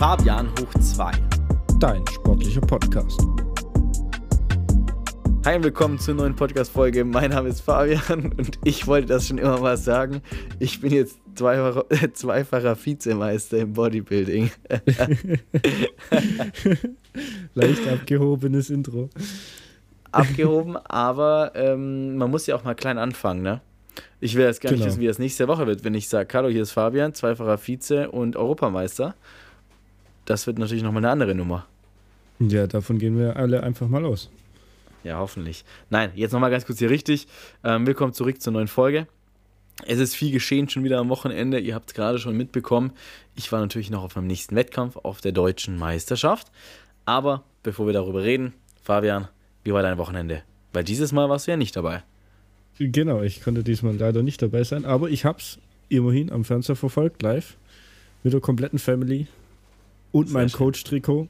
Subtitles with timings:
[0.00, 1.12] Fabian hoch 2.
[1.78, 3.20] Dein sportlicher Podcast.
[5.44, 7.04] Hi und willkommen zur neuen Podcast-Folge.
[7.04, 10.22] Mein Name ist Fabian und ich wollte das schon immer mal sagen.
[10.58, 11.84] Ich bin jetzt zweifacher,
[12.14, 14.50] zweifacher Vizemeister im Bodybuilding.
[17.54, 19.10] Leicht abgehobenes Intro.
[20.12, 23.60] Abgehoben, aber ähm, man muss ja auch mal klein anfangen, ne?
[24.18, 24.88] Ich will jetzt gar nicht Genau.
[24.92, 28.10] wissen, wie das nächste Woche wird, wenn ich sage, hallo, hier ist Fabian, zweifacher Vize
[28.10, 29.14] und Europameister.
[30.30, 31.66] Das wird natürlich nochmal eine andere Nummer.
[32.38, 34.30] Ja, davon gehen wir alle einfach mal aus.
[35.02, 35.64] Ja, hoffentlich.
[35.88, 37.26] Nein, jetzt nochmal ganz kurz hier richtig.
[37.64, 39.08] Ähm, willkommen zurück zur neuen Folge.
[39.88, 41.58] Es ist viel geschehen schon wieder am Wochenende.
[41.58, 42.92] Ihr habt es gerade schon mitbekommen.
[43.34, 46.52] Ich war natürlich noch auf meinem nächsten Wettkampf auf der deutschen Meisterschaft.
[47.06, 49.26] Aber bevor wir darüber reden, Fabian,
[49.64, 50.44] wie war dein Wochenende?
[50.72, 52.04] Weil dieses Mal warst du ja nicht dabei.
[52.78, 57.20] Genau, ich konnte diesmal leider nicht dabei sein, aber ich hab's immerhin am Fernseher verfolgt,
[57.20, 57.56] live,
[58.22, 59.26] mit der kompletten Family
[60.12, 60.50] und Sehr meinem.
[60.50, 61.28] Coach-Trikot.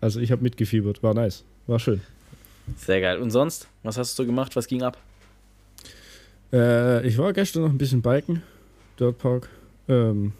[0.00, 2.00] Also ich habe mitgefiebert, war nice, war schön.
[2.76, 3.18] Sehr geil.
[3.18, 4.56] Und sonst, was hast du gemacht?
[4.56, 4.98] Was ging ab?
[6.52, 8.42] Äh, ich war gestern noch ein bisschen biken,
[8.98, 9.48] Dirtpark.
[9.88, 10.32] Ähm,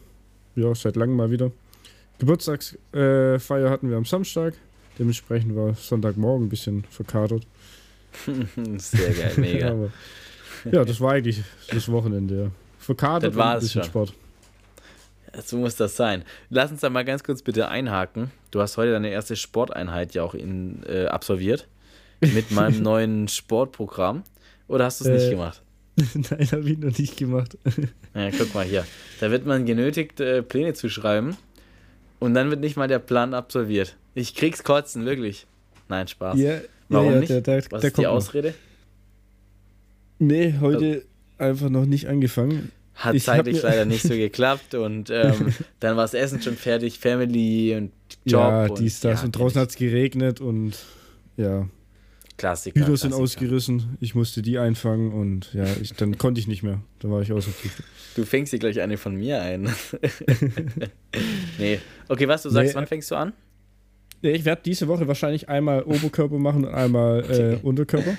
[0.54, 1.50] ja, seit langem mal wieder.
[2.18, 4.54] Geburtstagsfeier äh, Feier hatten wir am Samstag.
[4.98, 7.46] Dementsprechend war Sonntagmorgen ein bisschen verkatert.
[8.78, 9.70] Sehr geil, mega.
[9.72, 9.90] Aber,
[10.70, 12.42] ja, das war eigentlich das Wochenende.
[12.44, 12.50] Ja.
[12.78, 13.90] Verkatert Das war's und ein bisschen schon.
[13.90, 14.14] Sport.
[15.44, 16.24] So muss das sein.
[16.50, 18.30] Lass uns da mal ganz kurz bitte einhaken.
[18.50, 21.68] Du hast heute deine erste Sporteinheit ja auch in, äh, absolviert.
[22.20, 24.22] Mit meinem neuen Sportprogramm.
[24.68, 25.62] Oder hast du es nicht Äh, gemacht?
[26.14, 27.56] Nein, habe ich noch nicht gemacht.
[28.14, 28.86] Ja, guck mal hier.
[29.20, 31.36] Da wird man genötigt, äh, Pläne zu schreiben.
[32.18, 33.94] Und dann wird nicht mal der Plan absolviert.
[34.14, 35.46] Ich krieg's kotzen, wirklich.
[35.90, 36.38] Nein, Spaß.
[36.38, 37.28] ja, Warum ja, ja, nicht?
[37.30, 38.14] Der, der, Was der ist die kommt noch.
[38.14, 38.54] Ausrede?
[40.18, 41.04] Nee, heute
[41.36, 42.72] einfach noch nicht angefangen.
[42.96, 44.74] Hat Ich zeitlich leider nicht so geklappt.
[44.74, 47.92] Und ähm, dann war das Essen schon fertig, Family und
[48.24, 48.40] Job.
[48.40, 49.20] ja, und, dies, das.
[49.20, 50.74] ja, und draußen hat es geregnet und
[51.36, 51.68] ja,
[52.38, 52.80] Klassiker.
[52.86, 53.96] Hühner sind ausgerissen.
[54.00, 56.80] Ich musste die einfangen und ja, ich, dann konnte ich nicht mehr.
[56.98, 57.84] Da war ich außer Zustand.
[58.14, 59.70] Du fängst dir gleich eine von mir ein.
[61.58, 61.80] nee.
[62.08, 62.74] Okay, was du sagst, Nee.
[62.76, 63.32] wann fängst du an?
[64.22, 68.16] Ich werde diese Woche wahrscheinlich einmal Oberkörper machen und einmal äh, Unterkörper.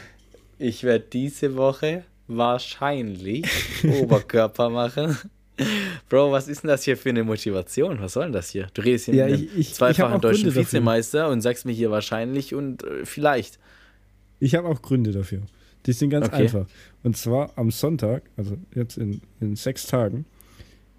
[0.59, 3.45] Ich werde diese Woche wahrscheinlich
[3.83, 5.17] Oberkörper machen.
[6.09, 7.99] Bro, was ist denn das hier für eine Motivation?
[7.99, 8.67] Was soll denn das hier?
[8.73, 10.53] Du redest hier Ja, mit einem ich- ich- ich zweifachen auch deutschen.
[10.53, 13.57] Vizemeister und sagst mir hier wahrscheinlich und äh, vielleicht.
[14.39, 15.41] Ich habe auch Gründe dafür.
[15.87, 16.43] Die sind ganz Okay.
[16.43, 16.67] einfach.
[17.03, 20.25] Und zwar am Sonntag, also jetzt in, in sechs Tagen,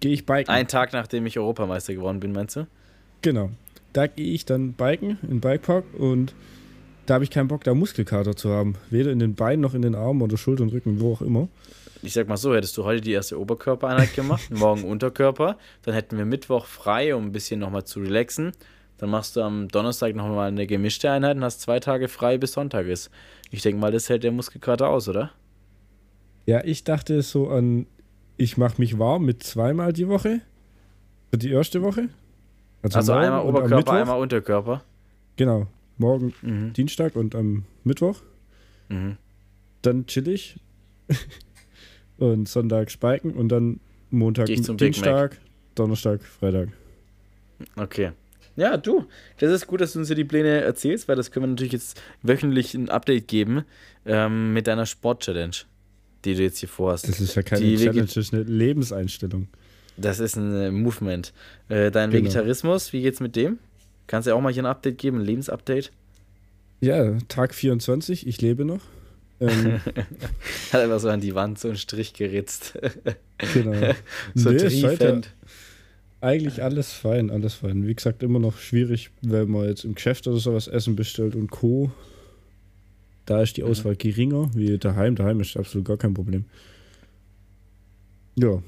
[0.01, 0.49] gehe ich biken.
[0.53, 2.67] Ein Tag nachdem ich Europameister geworden bin, meinst du?
[3.21, 3.51] Genau.
[3.93, 6.33] Da gehe ich dann biken in Bikepark und
[7.09, 8.75] da habe ich keinen Bock, da Muskelkater zu haben.
[8.91, 11.47] Weder in den Beinen noch in den Armen oder Schultern, Rücken, wo auch immer.
[12.03, 16.17] Ich sag mal so, hättest du heute die erste Oberkörpereinheit gemacht, morgen Unterkörper, dann hätten
[16.17, 18.51] wir Mittwoch frei, um ein bisschen nochmal zu relaxen.
[18.99, 22.51] Dann machst du am Donnerstag nochmal eine gemischte Einheit und hast zwei Tage frei bis
[22.51, 23.09] Sonntag ist.
[23.49, 25.31] Ich denke mal, das hält der Muskelkater aus, oder?
[26.45, 27.87] Ja, ich dachte so an,
[28.37, 30.41] ich mache mich warm mit zweimal die Woche.
[31.31, 32.09] Für die erste Woche.
[32.81, 34.83] Also morgen einmal Oberkörper, einmal Unterkörper.
[35.37, 35.67] Genau.
[35.99, 36.73] Morgen Mhm.
[36.73, 38.21] Dienstag und am Mittwoch.
[38.89, 39.17] Mhm.
[39.83, 40.55] Dann chill ich.
[42.17, 43.79] und Sonntag spiken und dann
[44.09, 45.37] Montag, zum Dienstag,
[45.75, 46.69] Donnerstag, Freitag.
[47.75, 48.11] Okay.
[48.55, 49.05] Ja, du,
[49.39, 51.73] das ist gut, dass du uns hier die Pläne erzählst, weil das können wir natürlich
[51.73, 53.63] jetzt wöchentlich ein Update geben
[54.05, 55.55] ähm, mit deiner Sport-Challenge,
[56.25, 57.07] die du jetzt hier vorhast.
[57.07, 59.47] Das ist ja keine Die Challenge, das ist eine Lebenseinstellung.
[59.95, 61.33] Das ist ein Movement.
[61.69, 62.23] Äh, dein Genau.
[62.23, 63.59] Vegetarismus, wie geht's mit dem?
[64.09, 65.91] Kannst du ja auch mal hier ein Update geben, ein Lebensupdate?
[66.81, 68.81] Ja, Tag 24, ich lebe noch.
[69.39, 69.79] Ähm,
[70.73, 72.73] Hat einfach so an die Wand so einen Strich geritzt.
[73.53, 73.93] genau.
[74.33, 75.21] so Nee,
[76.21, 77.85] eigentlich alles fein, alles fein.
[77.85, 81.51] Wie gesagt, immer noch schwierig, wenn man jetzt im Geschäft oder sowas Essen bestellt und
[81.51, 81.91] Co.
[83.27, 83.69] Da ist die Mhm.
[83.69, 85.15] Auswahl geringer wie daheim.
[85.15, 86.45] Daheim ist absolut gar kein Problem.
[88.39, 88.63] Ja,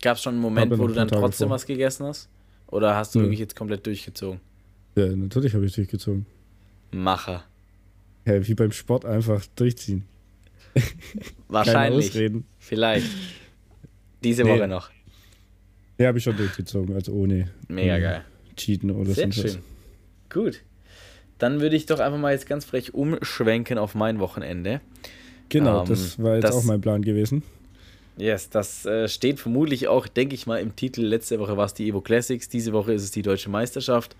[0.00, 1.56] Gab es schon einen Moment, wo du dann trotzdem vor.
[1.56, 2.30] was gegessen hast?
[2.68, 3.26] Oder hast du Nö.
[3.26, 4.40] wirklich jetzt komplett durchgezogen?
[4.96, 6.26] Ja natürlich habe ich durchgezogen.
[6.92, 7.44] Macher.
[8.26, 10.04] Ja, wie beim Sport einfach durchziehen.
[11.48, 12.12] Wahrscheinlich.
[12.58, 13.06] Vielleicht.
[14.22, 14.50] Diese Nee.
[14.50, 14.90] Woche noch.
[15.98, 18.02] Ja, habe ich schon durchgezogen, also ohne Mega Mhm.
[18.02, 18.24] geil.
[18.56, 19.52] Cheaten oder Sehr sonst was.
[19.52, 19.62] schön.
[20.30, 20.62] Gut.
[21.38, 24.80] Dann würde ich doch einfach mal jetzt ganz frech umschwenken auf mein Wochenende.
[25.48, 27.42] Genau, Ähm, das war jetzt das- auch mein Plan gewesen.
[28.16, 31.00] Yes, das äh, steht vermutlich auch, denke ich mal, im Titel.
[31.02, 34.14] Letzte Woche war es die Evo Classics, diese Woche ist es die Deutsche Meisterschaft.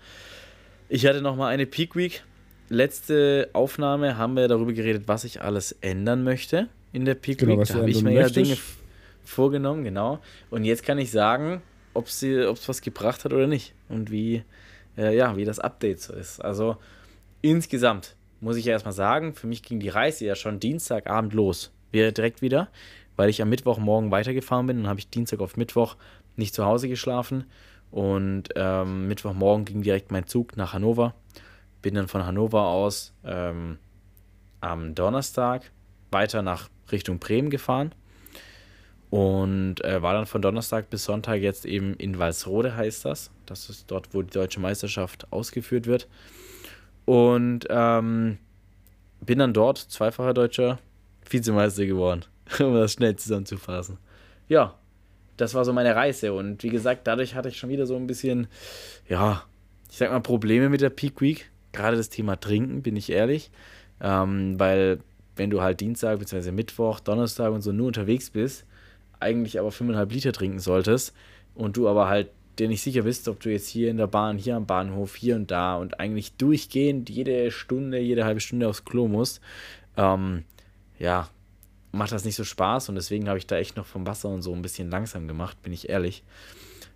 [0.93, 2.21] Ich hatte noch mal eine Peak Week.
[2.67, 7.59] Letzte Aufnahme haben wir darüber geredet, was ich alles ändern möchte in der Peak Genau,
[7.59, 7.65] Week.
[7.65, 8.27] Da habe ich mir ja.
[8.27, 8.57] Dinge
[9.23, 10.19] vorgenommen, genau.
[10.49, 11.61] Und jetzt kann ich sagen,
[11.93, 12.21] ob es
[12.67, 13.73] was gebracht hat oder nicht.
[13.87, 14.43] Und wie
[14.97, 16.43] äh, ja, wie das Update so ist.
[16.43, 16.75] Also
[17.41, 21.71] insgesamt muss ich ja erstmal sagen, für mich ging die Reise ja schon Dienstagabend los.
[21.91, 22.67] Wir direkt wieder,
[23.15, 24.79] weil ich am Mittwochmorgen weitergefahren bin.
[24.79, 25.95] Dann habe ich Dienstag auf Mittwoch
[26.35, 27.45] nicht zu Hause geschlafen.
[27.91, 31.13] Und ähm, Mittwochmorgen ging direkt mein Zug nach Hannover.
[31.81, 33.77] Bin dann von Hannover aus ähm,
[34.61, 35.71] am Donnerstag
[36.11, 37.93] weiter nach Richtung Bremen gefahren.
[39.09, 43.29] Und äh, war dann von Donnerstag bis Sonntag jetzt eben in Walsrode, heißt das.
[43.45, 46.07] Das ist dort, wo die deutsche Meisterschaft ausgeführt wird.
[47.03, 48.37] Und ähm,
[49.19, 50.79] bin dann dort zweifacher deutscher
[51.29, 52.23] Vizemeister geworden,
[52.59, 53.97] um das schnell zusammenzufassen.
[54.47, 54.75] Ja,
[55.37, 56.33] das war so meine Reise.
[56.33, 58.47] Und wie gesagt, dadurch hatte ich schon wieder so ein bisschen,
[59.07, 59.43] ja,
[59.89, 61.49] ich sag mal, Probleme mit der Peak Week.
[61.71, 63.51] Gerade das Thema Trinken, bin ich ehrlich.
[64.01, 64.99] Ähm, weil,
[65.35, 66.51] wenn du halt Dienstag bzw.
[66.51, 68.65] Mittwoch, Donnerstag und so nur unterwegs bist,
[69.19, 71.13] eigentlich aber 5,5 Liter trinken solltest
[71.55, 72.29] und du aber halt
[72.59, 75.35] dir nicht sicher bist, ob du jetzt hier in der Bahn, hier am Bahnhof, hier
[75.35, 79.41] und da und eigentlich durchgehend jede Stunde, jede halbe Stunde aufs Klo musst,
[79.97, 80.43] ähm,
[80.99, 81.29] ja,
[81.91, 84.41] macht das nicht so Spaß und deswegen habe ich da echt noch vom Wasser und
[84.41, 86.23] so ein bisschen langsam gemacht, bin ich ehrlich.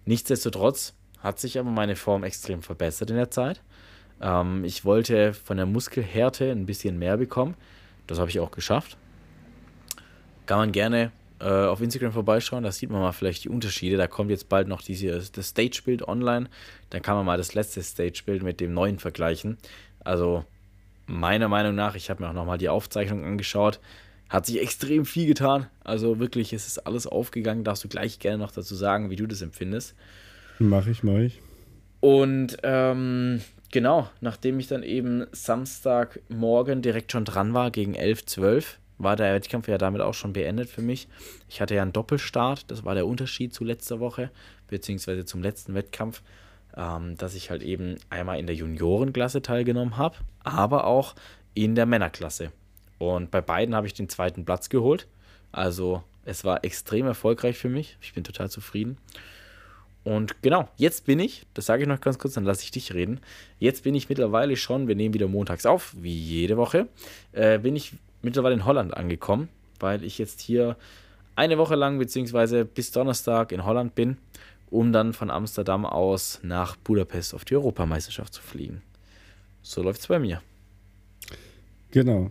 [0.06, 3.62] Nichtsdestotrotz hat sich aber meine Form extrem verbessert in der Zeit.
[4.22, 7.56] Ähm, ich wollte von der Muskelhärte ein bisschen mehr bekommen.
[8.08, 8.98] Das habe ich auch geschafft.
[10.46, 13.98] Kann man gerne äh, auf Instagram vorbeischauen, da sieht man mal vielleicht die Unterschiede.
[13.98, 16.48] Da kommt jetzt bald noch diese, das Stage-Bild online.
[16.92, 19.58] Dann kann man mal das letzte Stage-Bild mit dem neuen vergleichen.
[20.04, 20.46] Also
[21.08, 23.80] meiner Meinung nach, ich habe mir auch nochmal die Aufzeichnung angeschaut,
[24.30, 25.68] hat sich extrem viel getan.
[25.84, 27.64] Also wirklich, es ist alles aufgegangen.
[27.64, 29.96] Darfst du gleich gerne noch dazu sagen, wie du das empfindest.
[30.60, 31.42] Mach ich, mach ich.
[32.00, 33.42] Und ähm,
[33.72, 39.34] genau, nachdem ich dann eben Samstagmorgen direkt schon dran war, gegen 11, 12, war der
[39.34, 41.08] Wettkampf ja damit auch schon beendet für mich.
[41.50, 44.32] Ich hatte ja einen Doppelstart, das war der Unterschied zu letzter Woche,
[44.68, 46.22] beziehungsweise zum letzten Wettkampf,
[46.78, 51.16] ähm, dass ich halt eben einmal in der Juniorenklasse teilgenommen habe, aber auch
[51.54, 52.52] in der Männerklasse.
[52.98, 55.08] Und bei beiden habe ich den zweiten Platz geholt.
[55.52, 57.98] Also es war extrem erfolgreich für mich.
[58.02, 58.98] Ich bin total zufrieden.
[60.04, 62.94] Und genau, jetzt bin ich, das sage ich noch ganz kurz, dann lasse ich dich
[62.94, 63.20] reden.
[63.58, 66.88] Jetzt bin ich mittlerweile schon, wir nehmen wieder montags auf, wie jede Woche,
[67.32, 69.50] äh, bin ich mittlerweile in Holland angekommen,
[69.80, 70.78] weil ich jetzt hier
[71.36, 74.18] eine Woche lang beziehungsweise bis Donnerstag in Holland bin,
[74.70, 78.84] um dann von Amsterdam aus nach Budapest auf die Europameisterschaft zu fliegen.
[79.64, 80.42] So läuft es bei mir.
[81.90, 82.30] Genau.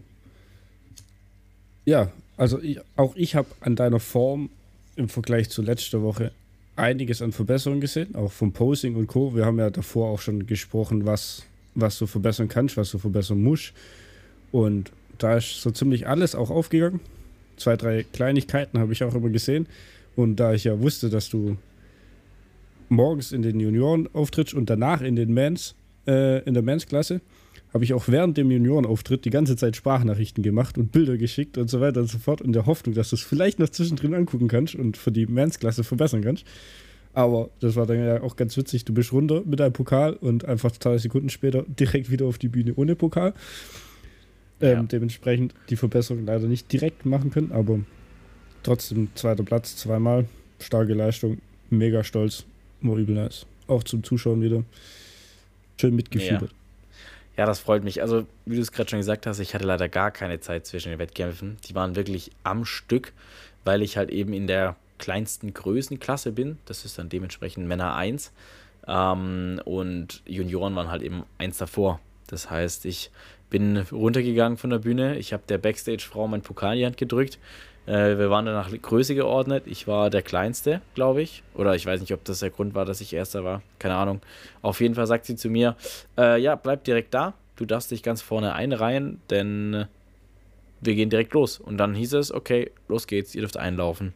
[1.84, 4.50] Ja, also ich, auch ich habe an deiner Form
[4.96, 6.32] im Vergleich zu letzter Woche
[6.76, 9.34] einiges an Verbesserungen gesehen, auch vom Posing und Co.
[9.34, 11.44] Wir haben ja davor auch schon gesprochen, was,
[11.74, 13.72] was du verbessern kannst, was du verbessern musst.
[14.50, 17.00] Und da ist so ziemlich alles auch aufgegangen.
[17.56, 19.66] Zwei, drei Kleinigkeiten habe ich auch immer gesehen.
[20.16, 21.56] Und da ich ja wusste, dass du
[22.88, 25.74] morgens in den Junioren auftrittst und danach in den Mans,
[26.06, 27.20] äh, in der Mans-Klasse,
[27.74, 31.68] habe ich auch während dem Juniorenauftritt die ganze Zeit Sprachnachrichten gemacht und Bilder geschickt und
[31.68, 34.46] so weiter und so fort, in der Hoffnung, dass du es vielleicht noch zwischendrin angucken
[34.46, 36.46] kannst und für die Mans-Klasse verbessern kannst.
[37.14, 38.84] Aber das war dann ja auch ganz witzig.
[38.84, 42.48] Du bist runter mit deinem Pokal und einfach zwei Sekunden später direkt wieder auf die
[42.48, 43.34] Bühne ohne Pokal.
[44.60, 44.82] Ähm, ja.
[44.84, 47.80] Dementsprechend die Verbesserung leider nicht direkt machen können, aber
[48.62, 50.26] trotzdem zweiter Platz, zweimal.
[50.60, 51.38] Starke Leistung,
[51.70, 52.44] mega stolz,
[52.82, 53.46] war übel nice.
[53.66, 54.64] Auch zum Zuschauen wieder.
[55.76, 56.52] Schön mitgefiebert.
[56.52, 56.63] Ja.
[57.36, 58.00] Ja, das freut mich.
[58.00, 60.90] Also, wie du es gerade schon gesagt hast, ich hatte leider gar keine Zeit zwischen
[60.90, 61.56] den Wettkämpfen.
[61.66, 63.12] Die waren wirklich am Stück,
[63.64, 66.58] weil ich halt eben in der kleinsten Größenklasse bin.
[66.64, 68.32] Das ist dann dementsprechend Männer 1.
[68.86, 72.00] Ähm, und Junioren waren halt eben eins davor.
[72.28, 73.10] Das heißt, ich
[73.50, 75.18] bin runtergegangen von der Bühne.
[75.18, 77.38] Ich habe der Backstage-Frau meinen Pokal in die Hand gedrückt.
[77.86, 79.64] Äh, wir waren dann nach Größe geordnet.
[79.66, 81.42] Ich war der Kleinste, glaube ich.
[81.54, 83.62] Oder ich weiß nicht, ob das der Grund war, dass ich Erster war.
[83.78, 84.20] Keine Ahnung.
[84.62, 85.76] Auf jeden Fall sagt sie zu mir:
[86.16, 87.34] äh, Ja, bleib direkt da.
[87.56, 89.86] Du darfst dich ganz vorne einreihen, denn
[90.80, 91.58] wir gehen direkt los.
[91.58, 94.14] Und dann hieß es: Okay, los geht's, ihr dürft einlaufen.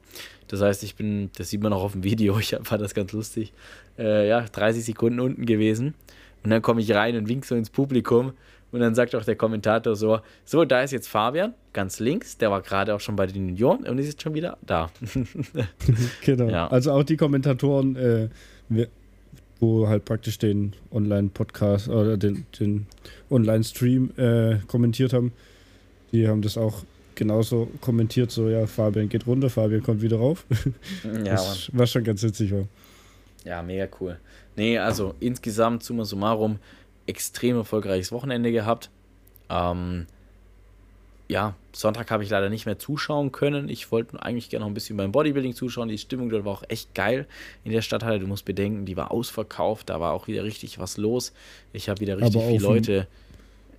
[0.48, 3.12] Das heißt, ich bin, das sieht man auch auf dem Video, ich fand das ganz
[3.12, 3.52] lustig,
[3.98, 5.94] äh, ja, 30 Sekunden unten gewesen.
[6.42, 8.32] Und dann komme ich rein und wink so ins Publikum.
[8.70, 12.36] Und dann sagt auch der Kommentator so: So, da ist jetzt Fabian, ganz links.
[12.36, 14.90] Der war gerade auch schon bei den Junioren und ist jetzt schon wieder da.
[16.24, 16.48] genau.
[16.48, 16.68] Ja.
[16.68, 18.28] Also auch die Kommentatoren, äh,
[19.60, 22.86] wo halt praktisch den Online-Podcast oder den, den
[23.30, 25.32] Online-Stream äh, kommentiert haben,
[26.12, 26.84] die haben das auch
[27.14, 30.44] genauso kommentiert: So, ja, Fabian geht runter, Fabian kommt wieder rauf.
[31.24, 32.64] ja, was, was schon ganz witzig war.
[33.44, 34.18] Ja, mega cool.
[34.56, 36.58] Nee, also insgesamt, summa summarum,
[37.08, 38.90] extrem erfolgreiches Wochenende gehabt.
[39.50, 40.06] Ähm,
[41.28, 43.68] ja, Sonntag habe ich leider nicht mehr zuschauen können.
[43.68, 45.88] Ich wollte eigentlich gerne noch ein bisschen beim Bodybuilding zuschauen.
[45.88, 47.26] Die Stimmung dort war auch echt geil
[47.64, 48.18] in der Stadthalle.
[48.18, 49.90] Du musst bedenken, die war ausverkauft.
[49.90, 51.32] Da war auch wieder richtig was los.
[51.72, 53.06] Ich habe wieder richtig viele Leute.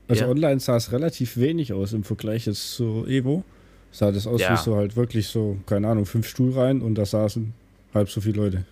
[0.08, 0.30] Also ja.
[0.30, 3.44] online sah es relativ wenig aus im Vergleich jetzt zu Evo.
[3.92, 4.54] Sah das aus ja.
[4.54, 7.54] wie so halt wirklich so, keine Ahnung, fünf Stuhl rein und da saßen
[7.94, 8.66] halb so viele Leute.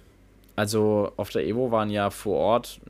[0.58, 2.82] Also auf der Evo waren ja vor Ort,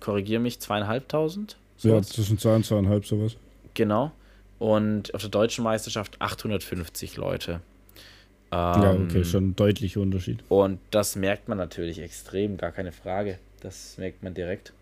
[0.00, 1.56] korrigiere mich, zweieinhalbtausend?
[1.78, 3.36] Ja, zwischen zwei und zweieinhalb sowas.
[3.72, 4.12] Genau.
[4.58, 7.62] Und auf der deutschen Meisterschaft 850 Leute.
[8.52, 10.44] Ähm, ja, okay, schon ein deutlicher Unterschied.
[10.50, 13.38] Und das merkt man natürlich extrem, gar keine Frage.
[13.60, 14.74] Das merkt man direkt.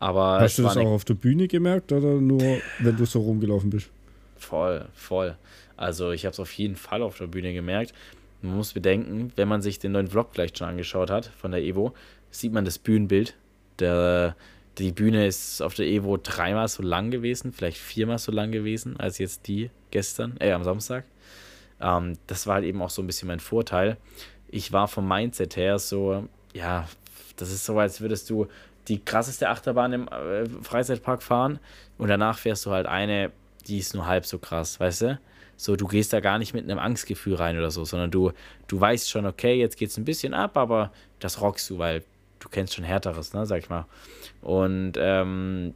[0.00, 2.42] Aber Hast du das auch auf der Bühne gemerkt oder nur,
[2.80, 3.90] wenn du so rumgelaufen bist?
[4.36, 5.36] Voll, voll.
[5.76, 7.94] Also ich habe es auf jeden Fall auf der Bühne gemerkt.
[8.42, 11.62] Man muss bedenken, wenn man sich den neuen Vlog vielleicht schon angeschaut hat von der
[11.62, 11.94] Evo,
[12.30, 13.34] sieht man das Bühnenbild.
[13.78, 14.36] Der,
[14.78, 18.98] die Bühne ist auf der Evo dreimal so lang gewesen, vielleicht viermal so lang gewesen
[18.98, 21.04] als jetzt die gestern, äh, am Samstag.
[21.80, 23.96] Ähm, das war halt eben auch so ein bisschen mein Vorteil.
[24.48, 26.88] Ich war vom Mindset her so, ja,
[27.36, 28.46] das ist so, als würdest du
[28.88, 31.58] die krasseste Achterbahn im äh, Freizeitpark fahren
[31.98, 33.32] und danach fährst du halt eine,
[33.66, 35.18] die ist nur halb so krass, weißt du?
[35.56, 38.32] So, du gehst da gar nicht mit einem Angstgefühl rein oder so, sondern du,
[38.68, 42.02] du weißt schon, okay, jetzt geht es ein bisschen ab, aber das rockst du, weil
[42.40, 43.86] du kennst schon härteres, ne, sag ich mal.
[44.42, 45.74] Und ähm,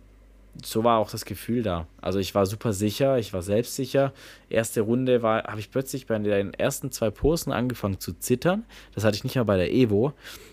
[0.62, 1.86] so war auch das Gefühl da.
[2.00, 4.12] Also ich war super sicher, ich war selbstsicher.
[4.48, 8.64] Erste Runde war, habe ich plötzlich bei den ersten zwei Posen angefangen zu zittern.
[8.94, 10.12] Das hatte ich nicht mal bei der Evo.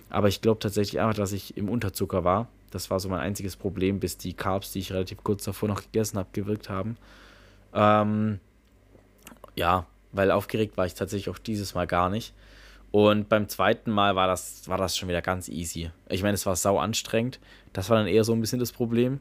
[0.09, 2.47] Aber ich glaube tatsächlich einfach, dass ich im Unterzucker war.
[2.71, 5.81] Das war so mein einziges Problem, bis die Carbs, die ich relativ kurz davor noch
[5.81, 6.97] gegessen habe, gewirkt haben.
[7.73, 8.39] Ähm,
[9.57, 12.33] ja, weil aufgeregt war ich tatsächlich auch dieses Mal gar nicht.
[12.91, 15.91] Und beim zweiten Mal war das, war das schon wieder ganz easy.
[16.09, 17.39] Ich meine, es war sau anstrengend.
[17.73, 19.19] Das war dann eher so ein bisschen das Problem.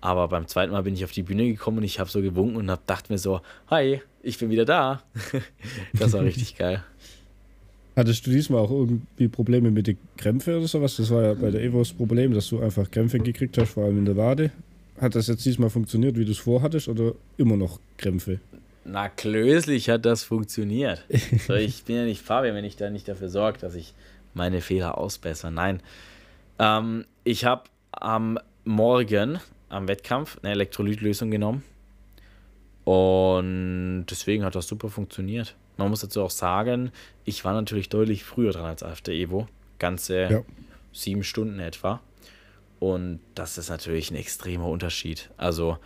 [0.00, 2.56] Aber beim zweiten Mal bin ich auf die Bühne gekommen und ich habe so gewunken
[2.56, 5.02] und hab, dachte mir so, hi, ich bin wieder da.
[5.94, 6.82] das war richtig geil.
[7.96, 10.96] Hattest du diesmal auch irgendwie Probleme mit den Krämpfen oder sowas?
[10.96, 13.84] Das war ja bei der Evo das Problem, dass du einfach Krämpfe gekriegt hast, vor
[13.84, 14.50] allem in der Wade.
[15.00, 18.40] Hat das jetzt diesmal funktioniert, wie du es vorhattest, oder immer noch Krämpfe?
[18.84, 21.04] Na, klöslich hat das funktioniert.
[21.46, 23.94] so, ich bin ja nicht Fabian, wenn ich da nicht dafür sorge, dass ich
[24.34, 25.50] meine Fehler ausbessere.
[25.50, 25.80] Nein.
[26.58, 31.62] Ähm, ich habe am Morgen, am Wettkampf, eine Elektrolytlösung genommen.
[32.84, 35.54] Und deswegen hat das super funktioniert.
[35.76, 36.92] Man muss dazu auch sagen,
[37.24, 39.48] ich war natürlich deutlich früher dran als auf der Evo.
[39.78, 40.42] Ganze ja.
[40.92, 42.00] sieben Stunden etwa.
[42.78, 45.30] Und das ist natürlich ein extremer Unterschied.
[45.36, 45.78] Also,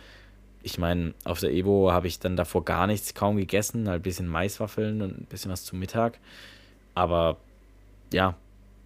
[0.61, 4.03] ich meine, auf der Evo habe ich dann davor gar nichts kaum gegessen, halt ein
[4.03, 6.19] bisschen Maiswaffeln und ein bisschen was zum Mittag.
[6.95, 7.37] Aber
[8.11, 8.35] ja,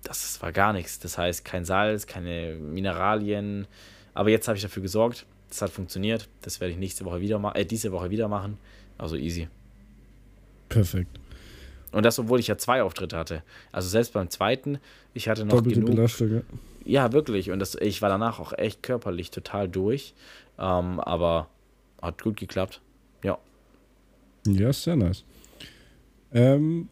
[0.04, 1.00] das war gar nichts.
[1.00, 3.68] Das heißt, kein Salz, keine Mineralien.
[4.14, 5.26] Aber jetzt habe ich dafür gesorgt.
[5.50, 6.28] Das hat funktioniert.
[6.42, 8.58] Das werde ich nächste Woche wieder machen, äh, diese Woche wieder machen.
[8.98, 9.48] Also easy.
[10.70, 11.20] Perfekt.
[11.92, 13.44] Und das, obwohl ich ja zwei Auftritte hatte.
[13.72, 14.80] Also selbst beim zweiten,
[15.14, 15.96] ich hatte noch Doppelte genug.
[15.96, 16.42] Belastung, ja.
[16.86, 17.52] ja, wirklich.
[17.52, 20.14] Und das, ich war danach auch echt körperlich total durch.
[20.58, 21.50] Ähm, aber
[22.04, 22.82] hat gut geklappt.
[23.24, 23.38] Ja.
[24.48, 25.24] Ja, sehr nice.
[26.34, 26.90] Ähm,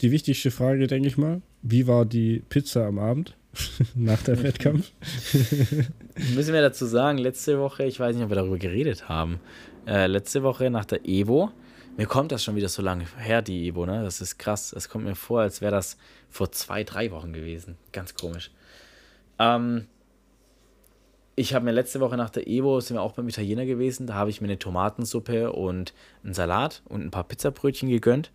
[0.00, 1.42] die wichtigste Frage, denke ich mal.
[1.62, 3.36] Wie war die Pizza am Abend?
[3.94, 4.92] nach der Wettkampf?
[6.34, 9.40] Müssen wir dazu sagen, letzte Woche, ich weiß nicht, ob wir darüber geredet haben,
[9.86, 11.52] äh, letzte Woche nach der Evo
[11.96, 14.02] mir kommt das schon wieder so lange her, die Evo, ne?
[14.02, 14.70] Das ist krass.
[14.70, 15.98] Das kommt mir vor, als wäre das
[16.30, 17.76] vor zwei, drei Wochen gewesen.
[17.92, 18.50] Ganz komisch.
[19.38, 19.86] Ähm,
[21.34, 24.14] ich habe mir letzte Woche nach der Evo, sind wir auch beim Italiener gewesen, da
[24.14, 28.30] habe ich mir eine Tomatensuppe und einen Salat und ein paar Pizzabrötchen gegönnt.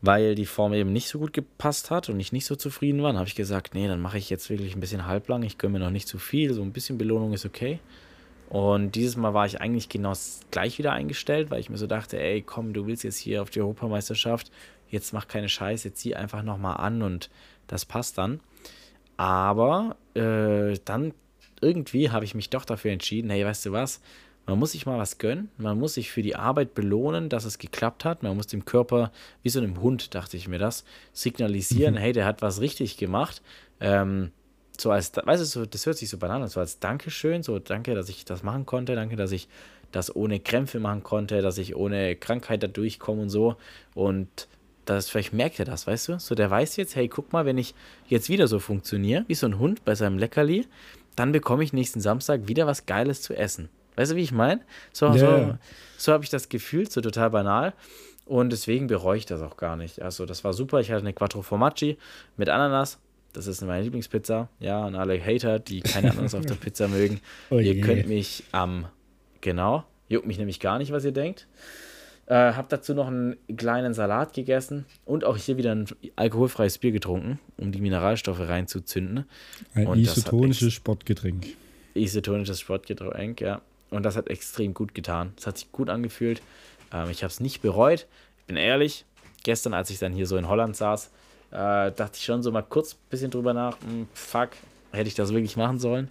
[0.00, 3.14] Weil die Form eben nicht so gut gepasst hat und ich nicht so zufrieden war,
[3.14, 5.42] habe ich gesagt, nee, dann mache ich jetzt wirklich ein bisschen halblang.
[5.42, 7.80] Ich gönne mir noch nicht zu viel, so ein bisschen Belohnung ist okay.
[8.50, 10.12] Und dieses Mal war ich eigentlich genau
[10.50, 13.50] gleich wieder eingestellt, weil ich mir so dachte, ey, komm, du willst jetzt hier auf
[13.50, 14.52] die Europameisterschaft,
[14.90, 17.30] jetzt mach keine Scheiße, zieh einfach nochmal an und
[17.66, 18.40] das passt dann.
[19.16, 21.14] Aber äh, dann
[21.64, 24.00] irgendwie habe ich mich doch dafür entschieden, hey, weißt du was,
[24.46, 27.58] man muss sich mal was gönnen, man muss sich für die Arbeit belohnen, dass es
[27.58, 29.10] geklappt hat, man muss dem Körper,
[29.42, 31.98] wie so einem Hund, dachte ich mir das, signalisieren, mhm.
[31.98, 33.42] hey, der hat was richtig gemacht.
[33.80, 34.32] Ähm,
[34.78, 37.58] so als, weißt du, so, das hört sich so banal an, so als Dankeschön, so
[37.58, 39.48] danke, dass ich das machen konnte, danke, dass ich
[39.92, 43.56] das ohne Krämpfe machen konnte, dass ich ohne Krankheit da durchkomme und so.
[43.94, 44.48] Und
[44.84, 46.18] das, vielleicht merkt er das, weißt du?
[46.18, 47.74] So, der weiß jetzt, hey, guck mal, wenn ich
[48.08, 50.66] jetzt wieder so funktioniere, wie so ein Hund bei seinem Leckerli,
[51.16, 53.68] dann bekomme ich nächsten Samstag wieder was Geiles zu essen.
[53.96, 54.60] Weißt du, wie ich meine?
[54.92, 55.16] So, yeah.
[55.16, 55.58] so,
[55.96, 57.74] so habe ich das gefühlt, so total banal.
[58.24, 60.02] Und deswegen bereue ich das auch gar nicht.
[60.02, 60.80] Also, das war super.
[60.80, 61.98] Ich hatte eine Quattro Formaggi
[62.36, 62.98] mit Ananas,
[63.32, 64.48] das ist meine Lieblingspizza.
[64.60, 67.20] Ja, und alle Hater, die keine Ananas auf der Pizza mögen.
[67.50, 68.86] Oh ihr könnt mich am,
[69.40, 71.46] genau, Juckt mich nämlich gar nicht, was ihr denkt.
[72.26, 76.92] Äh, hab dazu noch einen kleinen Salat gegessen und auch hier wieder ein alkoholfreies Bier
[76.92, 79.26] getrunken, um die Mineralstoffe reinzuzünden.
[79.74, 81.46] Ein Und isotonisches Sportgetränk.
[81.92, 83.60] Isotonisches Sportgetränk, ja.
[83.90, 85.32] Und das hat extrem gut getan.
[85.36, 86.40] Es hat sich gut angefühlt.
[86.92, 88.06] Ähm, ich habe es nicht bereut.
[88.38, 89.04] Ich bin ehrlich,
[89.42, 91.10] gestern, als ich dann hier so in Holland saß,
[91.50, 94.50] äh, dachte ich schon so mal kurz ein bisschen drüber nach, hm, fuck,
[94.92, 96.10] hätte ich das wirklich machen sollen?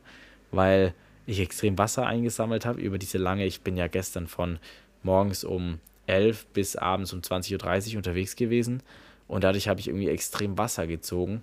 [0.52, 0.94] Weil
[1.26, 4.60] ich extrem Wasser eingesammelt habe über diese lange, ich bin ja gestern von
[5.02, 8.82] morgens um 11 bis abends um 20.30 Uhr unterwegs gewesen
[9.28, 11.42] und dadurch habe ich irgendwie extrem Wasser gezogen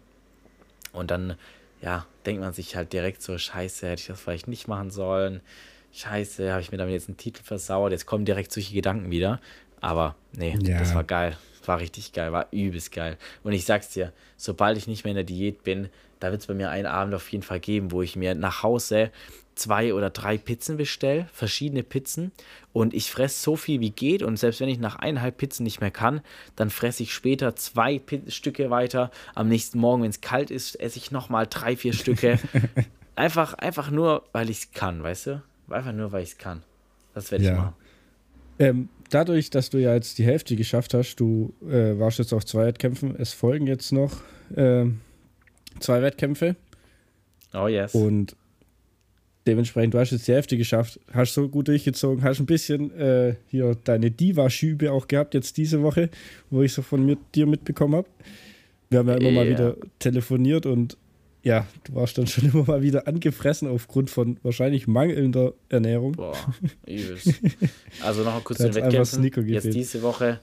[0.92, 1.36] und dann,
[1.82, 5.40] ja, denkt man sich halt direkt so, scheiße, hätte ich das vielleicht nicht machen sollen.
[5.92, 7.90] Scheiße, habe ich mir damit jetzt einen Titel versauert.
[7.92, 9.40] Jetzt kommen direkt solche Gedanken wieder.
[9.80, 10.78] Aber nee, Ja.
[10.78, 11.36] das war geil.
[11.66, 13.16] War richtig geil, war übelst geil.
[13.42, 15.88] Und ich sag's dir, sobald ich nicht mehr in der Diät bin,
[16.18, 18.62] da wird es bei mir einen Abend auf jeden Fall geben, wo ich mir nach
[18.62, 19.10] Hause
[19.60, 22.32] zwei oder drei Pizzen bestelle, verschiedene Pizzen
[22.72, 25.80] und ich fresse so viel wie geht und selbst wenn ich nach eineinhalb Pizzen nicht
[25.80, 26.20] mehr kann,
[26.56, 29.10] dann fresse ich später zwei Pi Stücke weiter.
[29.34, 32.38] Am nächsten Morgen, wenn es kalt ist, esse ich nochmal drei, vier Stücke.
[33.16, 35.42] einfach, einfach nur, weil ich es kann, weißt du?
[35.68, 36.62] Einfach nur, weil ich es kann.
[37.14, 37.56] Das werde ich Ja.
[37.56, 37.74] machen.
[38.58, 42.44] Ähm, dadurch, dass du ja jetzt die Hälfte geschafft hast, du äh, warst jetzt auf
[42.44, 44.12] zwei Wettkämpfen, es folgen jetzt noch
[44.56, 45.00] ähm,
[45.80, 46.56] zwei Wettkämpfe
[47.54, 47.94] Oh yes.
[47.94, 48.36] und
[49.50, 53.34] dementsprechend, du hast jetzt die Hälfte geschafft, hast so gut durchgezogen, hast ein bisschen äh,
[53.48, 56.08] hier deine Diva-Schübe auch gehabt jetzt diese Woche,
[56.50, 58.08] wo ich so von mir, dir mitbekommen habe.
[58.88, 59.50] Wir haben ja immer mal Ja.
[59.52, 60.96] wieder telefoniert und
[61.42, 66.12] ja, du warst dann schon immer mal wieder angefressen aufgrund von wahrscheinlich mangelnder Ernährung.
[66.12, 66.36] Boah,
[66.86, 67.34] übelst.
[68.02, 69.24] Also noch mal kurz den Wettkämpfen.
[69.46, 70.40] Jetzt diese Woche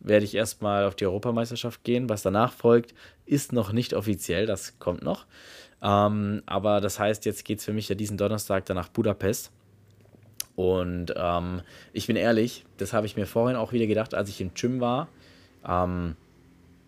[0.00, 2.08] werde ich erstmal auf die Europameisterschaft gehen.
[2.10, 2.94] Was danach folgt,
[3.26, 5.24] ist noch nicht offiziell, das kommt noch.
[5.84, 9.52] Ähm, aber das heißt, jetzt geht es für mich ja diesen Donnerstag dann nach Budapest.
[10.56, 11.60] Und ähm,
[11.92, 14.80] ich bin ehrlich, das habe ich mir vorhin auch wieder gedacht, als ich im Gym
[14.80, 15.08] war.
[15.66, 16.16] Ähm,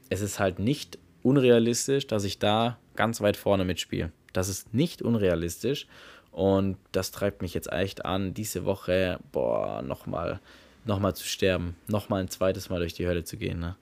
[0.08, 4.12] es ist halt nicht unrealistisch, dass ich da ganz weit vorne mitspiele.
[4.32, 5.86] Das ist nicht unrealistisch.
[6.32, 10.40] Und das treibt mich jetzt echt an, diese Woche, boah, nochmal
[10.84, 11.76] noch mal zu sterben.
[11.88, 13.58] Nochmal ein zweites Mal durch die Hölle zu gehen.
[13.58, 13.76] Ne?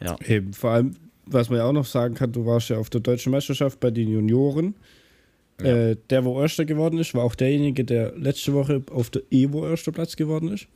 [0.00, 0.16] Ja.
[0.26, 3.00] Eben, vor allem, was man ja auch noch sagen kann, du warst ja auf der
[3.00, 4.74] deutschen Meisterschaft bei den Junioren.
[5.60, 5.90] Ja.
[5.90, 9.68] Äh, der, wo Erster geworden ist, war auch derjenige, der letzte Woche auf der Evo
[9.68, 10.66] erster Platz geworden ist.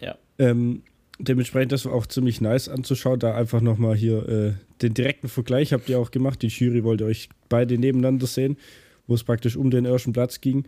[0.00, 0.16] Ja.
[0.38, 0.82] Ähm,
[1.18, 5.72] dementsprechend, das war auch ziemlich nice anzuschauen, da einfach nochmal hier äh, den direkten Vergleich
[5.72, 6.40] habt ihr auch gemacht.
[6.42, 8.56] Die Jury wollte euch beide nebeneinander sehen,
[9.06, 10.64] wo es praktisch um den ersten Platz ging.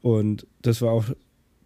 [0.00, 1.06] Und das war auch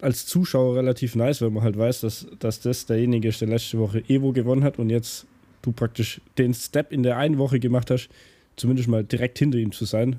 [0.01, 3.77] als Zuschauer relativ nice, weil man halt weiß, dass, dass das derjenige ist, der letzte
[3.79, 5.27] Woche Evo gewonnen hat und jetzt
[5.63, 8.09] du praktisch den Step in der einen Woche gemacht hast,
[8.55, 10.17] zumindest mal direkt hinter ihm zu sein,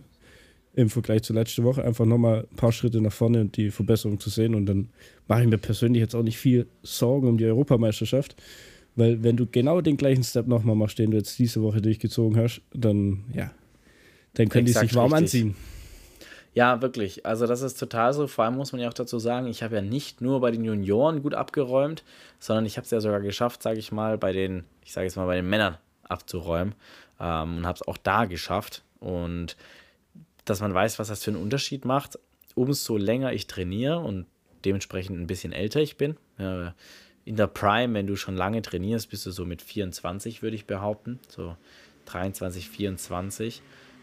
[0.74, 4.18] im Vergleich zur letzten Woche, einfach nochmal ein paar Schritte nach vorne und die Verbesserung
[4.18, 4.56] zu sehen.
[4.56, 4.88] Und dann
[5.28, 8.34] mache ich mir persönlich jetzt auch nicht viel Sorgen um die Europameisterschaft,
[8.96, 12.36] weil wenn du genau den gleichen Step nochmal machst, den du jetzt diese Woche durchgezogen
[12.36, 13.52] hast, dann ja,
[14.34, 15.42] dann können die Exakt sich warm richtig.
[15.42, 15.54] anziehen.
[16.54, 17.26] Ja, wirklich.
[17.26, 18.26] Also das ist total so.
[18.28, 20.64] Vor allem muss man ja auch dazu sagen, ich habe ja nicht nur bei den
[20.64, 22.04] Junioren gut abgeräumt,
[22.38, 25.16] sondern ich habe es ja sogar geschafft, sage ich mal, bei den, ich sage jetzt
[25.16, 26.74] mal, bei den Männern abzuräumen
[27.18, 28.82] ähm, und habe es auch da geschafft.
[29.00, 29.56] Und
[30.44, 32.18] dass man weiß, was das für einen Unterschied macht,
[32.54, 34.26] umso länger ich trainiere und
[34.64, 36.16] dementsprechend ein bisschen älter ich bin.
[36.38, 36.74] Ja,
[37.24, 40.66] in der Prime, wenn du schon lange trainierst, bist du so mit 24, würde ich
[40.66, 41.18] behaupten.
[41.28, 41.56] So
[42.06, 43.62] 23, 24.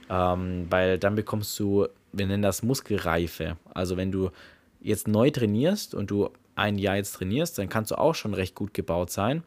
[0.10, 3.58] Ähm, weil dann bekommst du, wir nennen das Muskelreife.
[3.74, 4.32] Also wenn du
[4.82, 8.56] jetzt neu trainierst und du ein Jahr jetzt trainierst, dann kannst du auch schon recht
[8.56, 9.44] gut gebaut sein.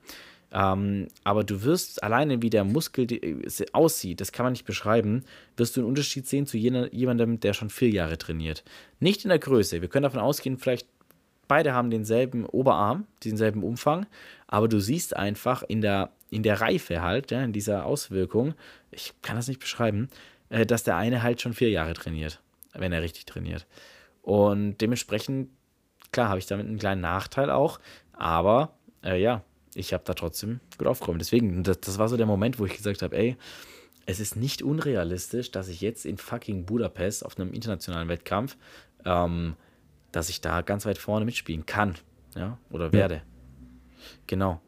[0.52, 3.08] Ähm, aber du wirst alleine, wie der Muskel
[3.72, 5.24] aussieht, das kann man nicht beschreiben,
[5.56, 8.62] wirst du einen Unterschied sehen zu jener, jemandem, der schon vier Jahre trainiert.
[9.00, 9.80] Nicht in der Größe.
[9.80, 10.86] Wir können davon ausgehen, vielleicht
[11.48, 14.06] beide haben denselben Oberarm, denselben Umfang,
[14.46, 18.54] aber du siehst einfach in der, in der Reife halt, ja, in dieser Auswirkung,
[18.92, 20.08] ich kann das nicht beschreiben,
[20.54, 22.40] äh, dass der eine halt schon vier Jahre trainiert,
[22.72, 23.66] wenn er richtig trainiert.
[24.22, 25.50] Und dementsprechend,
[26.12, 27.80] klar, habe ich damit einen kleinen Nachteil auch,
[28.12, 29.42] aber äh, ja,
[29.74, 31.20] ich habe da trotzdem gut aufgeräumt.
[31.20, 33.36] Deswegen, das, das war so der Moment, wo ich gesagt habe, ey,
[34.06, 38.56] es ist nicht unrealistisch, dass ich jetzt in fucking Budapest auf einem internationalen Wettkampf,
[39.04, 39.56] ähm,
[40.12, 41.96] dass ich da ganz weit vorne mitspielen kann,
[42.36, 43.22] ja, oder werde.
[44.26, 44.60] Genau.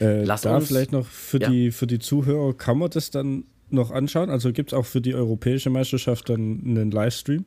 [0.00, 1.50] Äh, Lass da uns- vielleicht noch für, ja.
[1.50, 4.30] die, für die Zuhörer, kann man das dann noch anschauen?
[4.30, 7.44] Also gibt es auch für die europäische Meisterschaft dann einen Livestream?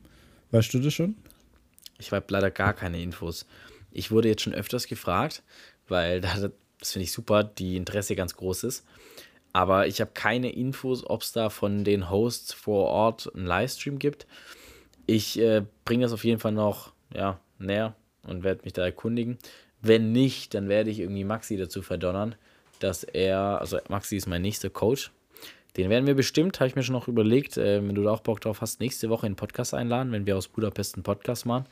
[0.52, 1.16] Weißt du das schon?
[1.98, 3.46] Ich habe leider gar keine Infos.
[3.92, 5.44] Ich wurde jetzt schon öfters gefragt,
[5.88, 8.86] weil da, das finde ich super, die Interesse ganz groß ist.
[9.52, 13.98] Aber ich habe keine Infos, ob es da von den Hosts vor Ort einen Livestream
[13.98, 14.28] gibt.
[15.08, 19.38] Ich äh, bringe das auf jeden Fall noch ja, näher, und werde mich da erkundigen.
[19.82, 22.36] Wenn nicht, dann werde ich irgendwie Maxi dazu verdonnern,
[22.80, 25.12] dass er, also Maxi ist mein nächster Coach.
[25.78, 28.22] Den werden wir bestimmt, habe ich mir schon noch überlegt, äh, wenn du da auch
[28.22, 31.46] Bock drauf hast, nächste Woche in den Podcast einladen, wenn wir aus Budapest einen Podcast
[31.46, 31.66] machen.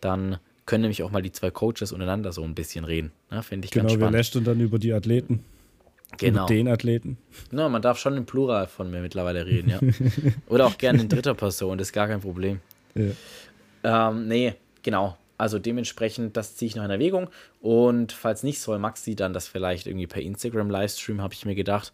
[0.00, 3.12] Dann können nämlich auch mal die zwei Coaches untereinander so ein bisschen reden.
[3.30, 4.12] Ja, Finde ich genau, ganz spannend.
[4.12, 5.44] wir lästern dann über die Athleten.
[6.18, 6.44] Genau.
[6.44, 7.18] Über den Athleten.
[7.50, 9.80] No, man darf schon im Plural von mir mittlerweile reden, ja.
[10.48, 12.60] Oder auch gerne in dritter Person, das ist gar kein Problem.
[12.94, 14.10] Ja.
[14.10, 15.16] Ähm, nee, genau.
[15.38, 17.28] Also dementsprechend, das ziehe ich noch in Erwägung.
[17.60, 21.92] Und falls nicht, soll Maxi dann das vielleicht irgendwie per Instagram-Livestream, habe ich mir gedacht.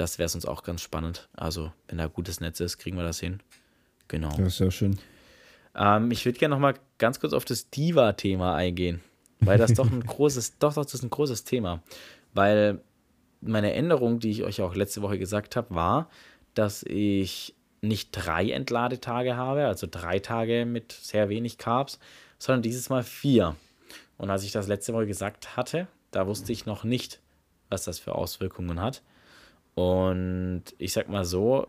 [0.00, 1.28] Das wäre uns auch ganz spannend.
[1.36, 3.42] Also, wenn da gutes Netz ist, kriegen wir das hin.
[4.08, 4.34] Genau.
[4.38, 4.98] Ja, sehr schön.
[5.74, 9.02] Ähm, ich würde gerne noch mal ganz kurz auf das Diva-Thema eingehen.
[9.40, 11.82] Weil das doch ein großes, doch, doch, das ist ein großes Thema.
[12.32, 12.80] Weil
[13.42, 16.08] meine Änderung, die ich euch auch letzte Woche gesagt habe, war,
[16.54, 21.98] dass ich nicht drei Entladetage habe, also drei Tage mit sehr wenig Carbs,
[22.38, 23.54] sondern dieses Mal vier.
[24.16, 27.20] Und als ich das letzte Woche gesagt hatte, da wusste ich noch nicht,
[27.68, 29.02] was das für Auswirkungen hat.
[29.74, 31.66] Und ich sag mal so,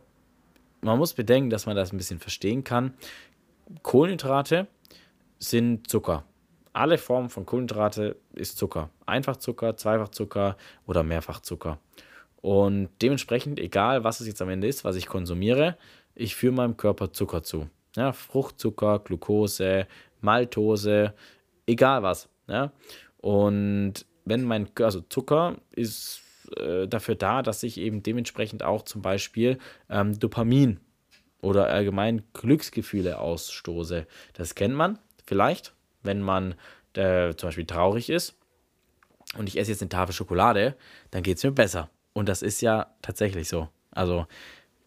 [0.81, 2.93] man muss bedenken, dass man das ein bisschen verstehen kann.
[3.83, 4.67] Kohlenhydrate
[5.39, 6.25] sind Zucker.
[6.73, 8.89] Alle Formen von Kohlenhydrate ist Zucker.
[9.05, 11.79] Einfachzucker, Zweifachzucker oder Mehrfachzucker.
[12.41, 15.77] Und dementsprechend, egal was es jetzt am Ende ist, was ich konsumiere,
[16.15, 17.69] ich führe meinem Körper Zucker zu.
[17.95, 19.87] Ja, Fruchtzucker, Glucose,
[20.21, 21.13] Maltose,
[21.67, 22.29] egal was.
[22.47, 22.71] Ja.
[23.17, 26.21] Und wenn mein also Zucker ist
[26.57, 29.57] äh, dafür da, dass ich eben dementsprechend auch zum Beispiel
[29.89, 30.79] ähm, Dopamin
[31.41, 34.05] oder allgemein Glücksgefühle ausstoße.
[34.33, 35.73] Das kennt man vielleicht,
[36.03, 36.55] wenn man
[36.93, 38.35] äh, zum Beispiel traurig ist
[39.37, 40.75] und ich esse jetzt eine Tafel Schokolade,
[41.11, 41.89] dann geht es mir besser.
[42.13, 43.69] Und das ist ja tatsächlich so.
[43.91, 44.27] Also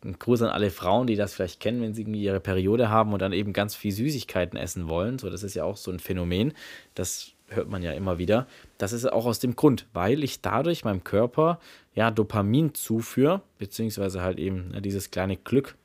[0.05, 3.23] ein Gruß an alle Frauen, die das vielleicht kennen, wenn sie ihre Periode haben und
[3.23, 5.19] dann eben ganz viel Süßigkeiten essen wollen.
[5.19, 6.53] So, das ist ja auch so ein Phänomen.
[6.95, 8.47] Das hört man ja immer wieder.
[8.79, 11.59] Das ist auch aus dem Grund, weil ich dadurch meinem Körper
[11.95, 15.77] ja Dopamin zuführe, beziehungsweise halt eben ja, dieses kleine Glück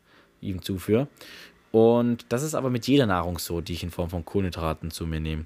[0.42, 1.08] ihm zuführe.
[1.72, 5.06] Und das ist aber mit jeder Nahrung so, die ich in Form von Kohlenhydraten zu
[5.06, 5.46] mir nehme.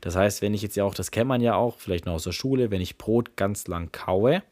[0.00, 2.24] Das heißt, wenn ich jetzt ja auch, das kennt man ja auch, vielleicht noch aus
[2.24, 4.42] der Schule, wenn ich Brot ganz lang kaue,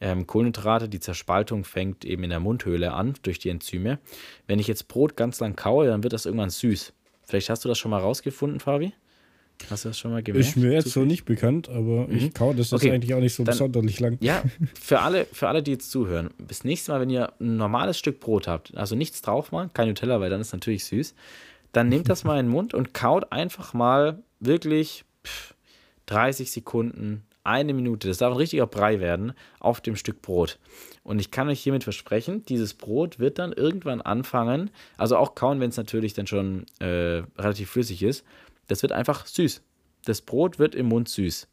[0.00, 3.98] ähm, Kohlenhydrate, die Zerspaltung fängt eben in der Mundhöhle an durch die Enzyme.
[4.46, 6.92] Wenn ich jetzt Brot ganz lang kaue, dann wird das irgendwann süß.
[7.24, 8.92] Vielleicht hast du das schon mal rausgefunden, Fabi?
[9.70, 10.48] Hast du das schon mal gemerkt?
[10.48, 12.16] Ist mir jetzt so nicht bekannt, aber mhm.
[12.16, 12.92] ich kaue das okay.
[12.92, 14.18] eigentlich auch nicht so besonders lang.
[14.20, 14.42] Ja,
[14.80, 18.20] für alle, für alle, die jetzt zuhören, bis nächstes Mal, wenn ihr ein normales Stück
[18.20, 21.14] Brot habt, also nichts drauf machen, kein Nutella, weil dann ist natürlich süß,
[21.72, 25.54] dann nehmt das mal in den Mund und kaut einfach mal wirklich pff,
[26.06, 30.58] 30 Sekunden, eine Minute, das darf ein richtiger Brei werden, auf dem Stück Brot.
[31.04, 35.60] Und ich kann euch hiermit versprechen, dieses Brot wird dann irgendwann anfangen, also auch kauen,
[35.60, 38.24] wenn es natürlich dann schon äh, relativ flüssig ist,
[38.68, 39.62] das wird einfach süß.
[40.04, 41.48] Das Brot wird im Mund süß.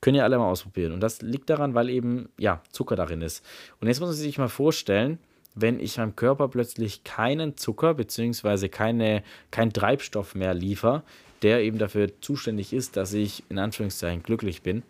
[0.00, 0.92] Können ihr alle mal ausprobieren.
[0.92, 3.44] Und das liegt daran, weil eben, ja, Zucker darin ist.
[3.80, 5.18] Und jetzt muss man sich mal vorstellen,
[5.54, 8.68] wenn ich meinem Körper plötzlich keinen Zucker bzw.
[8.68, 11.02] Keine, keinen Treibstoff mehr liefere,
[11.42, 14.82] der eben dafür zuständig ist, dass ich in Anführungszeichen glücklich bin,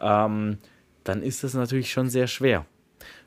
[0.00, 0.58] ähm,
[1.02, 2.64] dann ist das natürlich schon sehr schwer.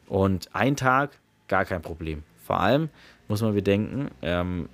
[0.07, 2.23] Und ein Tag, gar kein Problem.
[2.45, 2.89] Vor allem
[3.27, 4.69] muss man bedenken, ähm,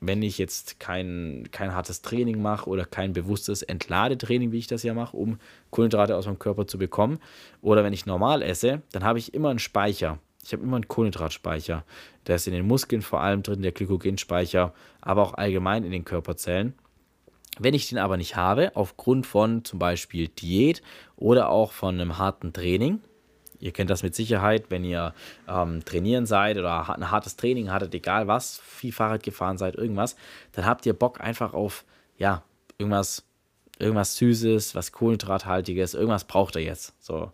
[0.00, 4.82] wenn ich jetzt kein, kein hartes Training mache oder kein bewusstes Entladetraining, wie ich das
[4.82, 5.38] ja mache, um
[5.70, 7.18] Kohlenhydrate aus meinem Körper zu bekommen,
[7.62, 10.18] oder wenn ich normal esse, dann habe ich immer einen Speicher.
[10.44, 11.84] Ich habe immer einen Kohlenhydratspeicher.
[12.26, 16.04] Der ist in den Muskeln vor allem drin, der Glykogenspeicher, aber auch allgemein in den
[16.04, 16.74] Körperzellen.
[17.58, 20.80] Wenn ich den aber nicht habe, aufgrund von zum Beispiel Diät
[21.16, 23.00] oder auch von einem harten Training,
[23.60, 25.14] Ihr kennt das mit Sicherheit, wenn ihr
[25.48, 30.16] ähm, trainieren seid oder ein hartes Training hattet, egal was, viel Fahrrad gefahren seid, irgendwas,
[30.52, 31.84] dann habt ihr Bock einfach auf,
[32.16, 32.42] ja,
[32.78, 33.24] irgendwas,
[33.78, 36.94] irgendwas Süßes, was Kohlenhydrathaltiges, irgendwas braucht er jetzt.
[37.00, 37.32] So.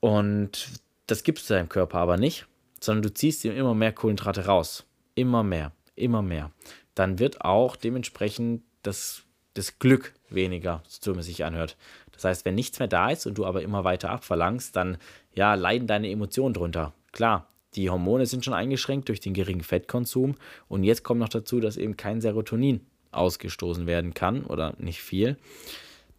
[0.00, 0.68] Und
[1.06, 2.46] das gibst du deinem Körper aber nicht,
[2.80, 4.84] sondern du ziehst ihm immer mehr Kohlenhydrate raus.
[5.14, 6.52] Immer mehr, immer mehr.
[6.94, 9.22] Dann wird auch dementsprechend das,
[9.54, 11.76] das Glück weniger, so wie es sich anhört.
[12.18, 14.98] Das heißt, wenn nichts mehr da ist und du aber immer weiter abverlangst, dann
[15.34, 16.92] ja, leiden deine Emotionen drunter.
[17.12, 20.34] Klar, die Hormone sind schon eingeschränkt durch den geringen Fettkonsum
[20.66, 22.80] und jetzt kommt noch dazu, dass eben kein Serotonin
[23.12, 25.36] ausgestoßen werden kann oder nicht viel.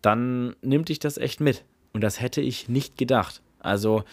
[0.02, 1.66] Dann nimmt dich das echt mit.
[1.92, 3.42] Und das hätte ich nicht gedacht.
[3.60, 4.04] Also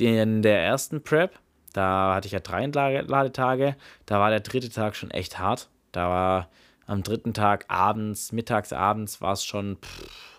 [0.00, 1.38] in der ersten Prep,
[1.72, 5.68] da hatte ich ja drei Entladetage, da war der dritte Tag schon echt hart.
[5.92, 6.48] Da war
[6.86, 10.37] am dritten Tag abends, mittags, abends war es schon pff,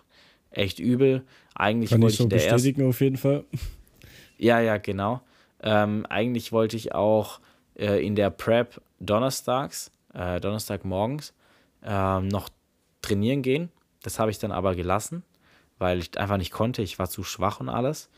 [0.50, 1.24] echt übel.
[1.54, 3.44] Eigentlich Kann wollte ich so ich der bestätigen auf jeden Fall.
[4.42, 5.20] Ja, ja, genau.
[5.62, 7.40] Ähm, eigentlich wollte ich auch
[7.76, 11.34] äh, in der Prep donnerstags, äh, Donnerstagmorgens,
[11.84, 12.48] ähm, noch
[13.02, 13.70] trainieren gehen.
[14.02, 15.24] Das habe ich dann aber gelassen,
[15.78, 16.80] weil ich einfach nicht konnte.
[16.80, 18.08] Ich war zu schwach und alles.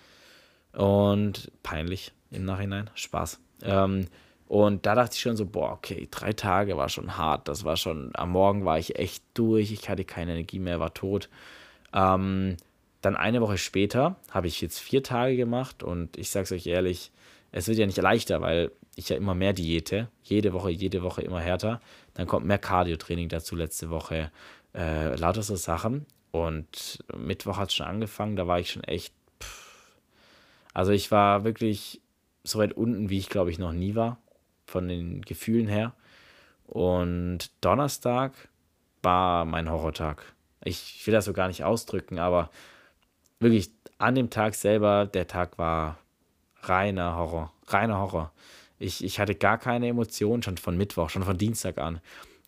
[0.75, 2.89] Und peinlich im Nachhinein.
[2.95, 3.41] Spaß.
[3.63, 4.07] Ähm,
[4.47, 7.49] und da dachte ich schon so, boah, okay, drei Tage war schon hart.
[7.49, 9.73] Das war schon, am Morgen war ich echt durch.
[9.73, 11.29] Ich hatte keine Energie mehr, war tot.
[11.93, 12.57] Ähm,
[13.01, 16.67] dann eine Woche später habe ich jetzt vier Tage gemacht und ich sage es euch
[16.67, 17.11] ehrlich,
[17.51, 21.23] es wird ja nicht leichter, weil ich ja immer mehr Diete, jede Woche, jede Woche
[21.23, 21.81] immer härter.
[22.15, 24.31] Dann kommt mehr Cardio-Training dazu letzte Woche,
[24.75, 26.07] äh, lauter so Sachen.
[26.31, 29.15] Und Mittwoch hat es schon angefangen, da war ich schon echt.
[29.41, 29.97] Pff.
[30.73, 32.01] Also ich war wirklich
[32.45, 34.19] so weit unten, wie ich glaube ich noch nie war,
[34.67, 35.95] von den Gefühlen her.
[36.67, 38.33] Und Donnerstag
[39.03, 40.32] war mein Horrortag.
[40.65, 42.51] Ich will das so gar nicht ausdrücken, aber
[43.41, 45.99] wirklich an dem Tag selber, der Tag war
[46.63, 47.53] reiner Horror.
[47.67, 48.33] Reiner Horror.
[48.79, 52.01] Ich, ich hatte gar keine Emotionen, schon von Mittwoch, schon von Dienstag an.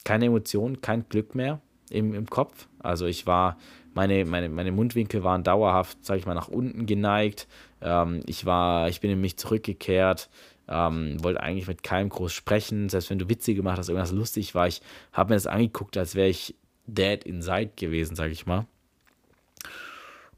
[0.05, 2.67] Keine Emotionen, kein Glück mehr im, im Kopf.
[2.81, 3.57] Also ich war,
[3.95, 7.47] meine, meine, meine Mundwinkel waren dauerhaft, sag ich mal, nach unten geneigt.
[7.81, 10.29] Ähm, ich war, ich bin in mich zurückgekehrt.
[10.67, 14.55] Ähm, wollte eigentlich mit keinem groß sprechen, selbst wenn du Witze gemacht hast, irgendwas lustig
[14.55, 14.67] war.
[14.67, 14.81] Ich
[15.13, 16.55] habe mir das angeguckt, als wäre ich
[16.87, 18.67] dead inside gewesen, sag ich mal.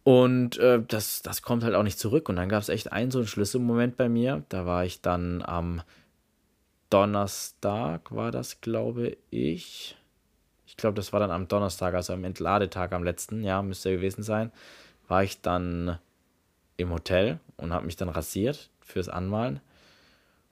[0.06, 2.28] Und äh, das, das kommt halt auch nicht zurück.
[2.28, 4.44] Und dann gab es echt einen so einen Schlüsselmoment bei mir.
[4.48, 5.82] Da war ich dann am
[6.90, 9.96] Donnerstag, war das, glaube ich.
[10.66, 14.22] Ich glaube, das war dann am Donnerstag, also am Entladetag am letzten, ja, müsste gewesen
[14.22, 14.52] sein.
[15.08, 15.98] War ich dann
[16.76, 19.60] im Hotel und habe mich dann rasiert fürs Anmalen.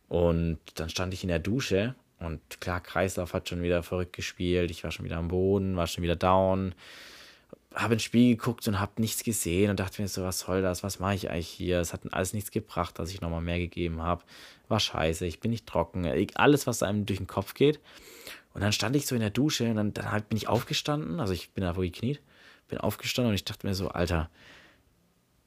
[0.09, 4.71] Und dann stand ich in der Dusche und klar, Kreislauf hat schon wieder verrückt gespielt.
[4.71, 6.75] Ich war schon wieder am Boden, war schon wieder down
[7.75, 10.83] habe ins Spiel geguckt und habe nichts gesehen und dachte mir so, was soll das?
[10.83, 11.81] Was mache ich eigentlich hier?
[11.81, 14.23] Es hat alles nichts gebracht, dass ich nochmal mehr gegeben habe.
[14.69, 16.07] War scheiße, ich bin nicht trocken.
[16.35, 17.81] Alles, was einem durch den Kopf geht.
[18.55, 21.19] Und dann stand ich so in der Dusche und dann, dann halt bin ich aufgestanden.
[21.19, 22.21] Also ich bin da wo gekniet,
[22.69, 24.31] bin aufgestanden und ich dachte mir so, Alter,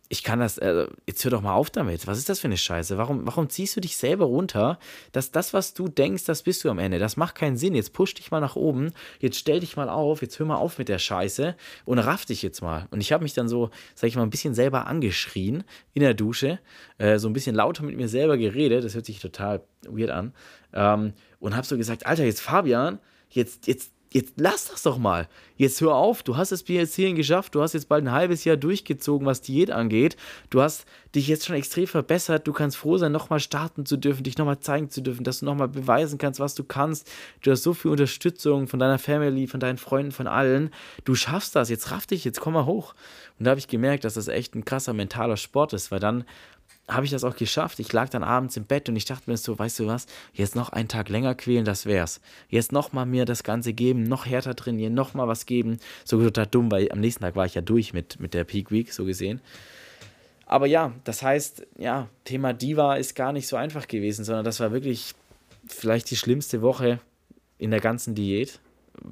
[0.09, 2.07] ich kann das, äh, jetzt hör doch mal auf damit.
[2.07, 2.97] Was ist das für eine Scheiße?
[2.97, 4.79] Warum, warum ziehst du dich selber runter?
[5.11, 6.99] Dass das, was du denkst, das bist du am Ende.
[6.99, 7.75] Das macht keinen Sinn.
[7.75, 8.93] Jetzt push dich mal nach oben.
[9.19, 10.21] Jetzt stell dich mal auf.
[10.21, 12.87] Jetzt hör mal auf mit der Scheiße und raff dich jetzt mal.
[12.91, 16.13] Und ich habe mich dann so, sag ich mal, ein bisschen selber angeschrien in der
[16.13, 16.59] Dusche.
[16.97, 18.85] Äh, so ein bisschen lauter mit mir selber geredet.
[18.85, 20.33] Das hört sich total weird an.
[20.73, 25.27] Ähm, und habe so gesagt, Alter, jetzt Fabian, jetzt, jetzt jetzt lass das doch mal.
[25.55, 28.11] Jetzt hör auf, du hast es bis jetzt hierhin geschafft, du hast jetzt bald ein
[28.11, 30.15] halbes Jahr durchgezogen, was Diät angeht.
[30.49, 34.23] Du hast dich jetzt schon extrem verbessert, du kannst froh sein, nochmal starten zu dürfen,
[34.23, 37.09] dich nochmal zeigen zu dürfen, dass du nochmal beweisen kannst, was du kannst.
[37.41, 40.71] Du hast so viel Unterstützung von deiner Family, von deinen Freunden, von allen.
[41.05, 42.93] Du schaffst das, jetzt raff dich, jetzt komm mal hoch.
[43.39, 46.23] Und da habe ich gemerkt, dass das echt ein krasser mentaler Sport ist, weil dann
[46.87, 47.79] habe ich das auch geschafft.
[47.79, 50.55] Ich lag dann abends im Bett und ich dachte mir so, weißt du was, jetzt
[50.55, 52.21] noch einen Tag länger quälen, das wär's.
[52.49, 55.79] Jetzt nochmal mir das Ganze geben, noch härter trainieren, nochmal was geben.
[56.05, 58.71] So total dumm, weil am nächsten Tag war ich ja durch mit, mit der Peak
[58.71, 59.41] Week, so gesehen.
[60.45, 64.61] Aber ja, das heißt, ja, Thema Diva ist gar nicht so einfach gewesen, sondern das
[64.61, 65.13] war wirklich
[65.67, 66.99] vielleicht die schlimmste Woche
[67.57, 68.61] in der ganzen Diät.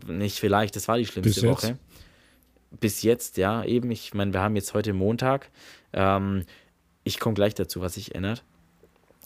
[0.08, 1.78] Nicht vielleicht, das war die schlimmste Bis Woche.
[2.80, 3.92] Bis jetzt, ja, eben.
[3.92, 5.50] Ich meine, wir haben jetzt heute Montag.
[5.92, 6.46] Ähm,
[7.06, 8.44] ich komme gleich dazu, was sich ändert.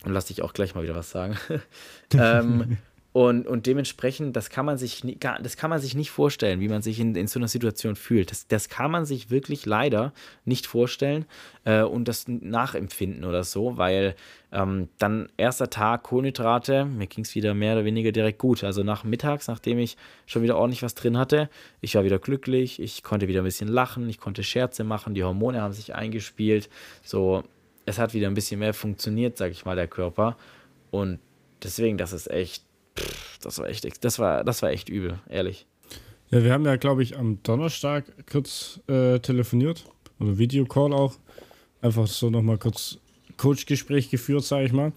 [0.05, 1.37] Und lass dich auch gleich mal wieder was sagen.
[2.13, 2.77] ähm,
[3.11, 5.03] und, und dementsprechend, das kann man sich
[5.41, 8.29] das kann man sich nicht vorstellen, wie man sich in, in so einer Situation fühlt.
[8.29, 10.13] Das, das kann man sich wirklich leider
[10.45, 11.25] nicht vorstellen
[11.65, 14.15] äh, und das nachempfinden oder so, weil
[14.51, 18.63] ähm, dann erster Tag Kohlenhydrate, mir ging es wieder mehr oder weniger direkt gut.
[18.63, 21.49] Also nach mittags, nachdem ich schon wieder ordentlich was drin hatte,
[21.81, 25.23] ich war wieder glücklich, ich konnte wieder ein bisschen lachen, ich konnte Scherze machen, die
[25.23, 26.69] Hormone haben sich eingespielt.
[27.03, 27.43] So,
[27.89, 30.37] es hat wieder ein bisschen mehr funktioniert, sag ich mal, der Körper.
[30.91, 31.19] Und
[31.63, 32.63] deswegen, das ist echt,
[32.97, 35.65] pff, das war echt, das war, das war echt übel, ehrlich.
[36.29, 39.85] Ja, wir haben ja, glaube ich, am Donnerstag kurz äh, telefoniert
[40.19, 41.15] oder Videocall auch.
[41.81, 42.99] Einfach so nochmal kurz
[43.37, 44.91] Coachgespräch geführt, sage ich mal.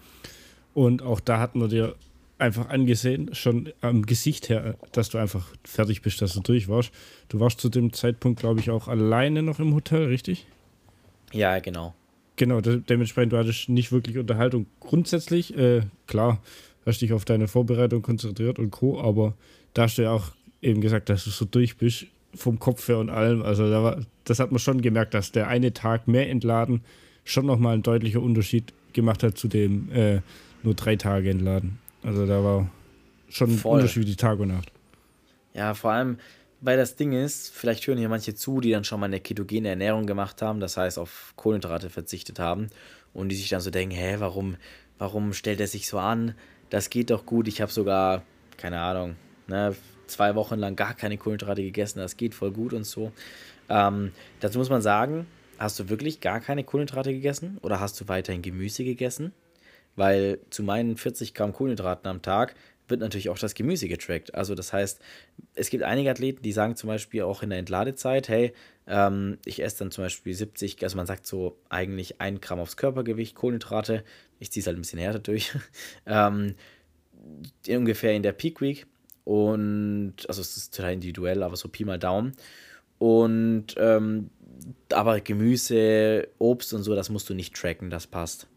[0.75, 1.95] Und auch da hatten wir dir
[2.37, 6.91] einfach angesehen, schon am Gesicht her, dass du einfach fertig bist, dass du durch warst.
[7.29, 10.45] Du warst zu dem Zeitpunkt, glaube ich, auch alleine noch im Hotel, richtig?
[11.31, 11.95] Ja, genau.
[12.35, 14.65] Genau, dementsprechend, du hattest nicht wirklich Unterhaltung.
[14.79, 16.41] Grundsätzlich, äh, klar,
[16.85, 19.35] hast dich auf deine Vorbereitung konzentriert und Co., aber
[19.73, 22.97] da hast du ja auch eben gesagt, dass du so durch bist, vom Kopf her
[22.97, 23.43] und allem.
[23.43, 26.81] Also da war, das hat man schon gemerkt, dass der eine Tag mehr entladen
[27.23, 30.21] schon nochmal ein deutlicher Unterschied gemacht hat zu dem äh,
[30.61, 31.79] nur drei Tage entladen.
[32.03, 32.69] Also da war
[33.29, 34.71] schon ein Unterschied wie Tag und Nacht.
[35.53, 36.17] Ja, vor allem,
[36.63, 39.67] weil das Ding ist, vielleicht hören hier manche zu, die dann schon mal eine ketogene
[39.67, 42.69] Ernährung gemacht haben, das heißt auf Kohlenhydrate verzichtet haben
[43.13, 44.55] und die sich dann so denken, hä, warum,
[44.97, 46.35] warum stellt er sich so an?
[46.69, 47.49] Das geht doch gut.
[47.49, 48.23] Ich habe sogar,
[48.55, 49.75] keine Ahnung, ne,
[50.07, 53.11] zwei Wochen lang gar keine Kohlenhydrate gegessen, das geht voll gut und so.
[53.67, 55.27] Ähm, dazu muss man sagen,
[55.59, 59.33] hast du wirklich gar keine Kohlenhydrate gegessen oder hast du weiterhin Gemüse gegessen?
[59.97, 62.55] Weil zu meinen 40 Gramm Kohlenhydraten am Tag
[62.93, 64.35] wird natürlich auch das Gemüse getrackt.
[64.35, 65.01] Also das heißt,
[65.55, 68.53] es gibt einige Athleten, die sagen zum Beispiel auch in der Entladezeit, hey,
[68.85, 72.77] ähm, ich esse dann zum Beispiel 70, also man sagt so eigentlich ein Gramm aufs
[72.77, 74.03] Körpergewicht Kohlenhydrate.
[74.39, 75.51] Ich ziehe es halt ein bisschen härter durch.
[76.05, 76.53] ähm,
[77.67, 78.85] ungefähr in der Peak Week.
[79.23, 82.33] Und, also es ist total individuell, aber so Pi mal Daumen.
[82.99, 84.29] Und, ähm,
[84.91, 88.47] aber Gemüse, Obst und so, das musst du nicht tracken, das passt.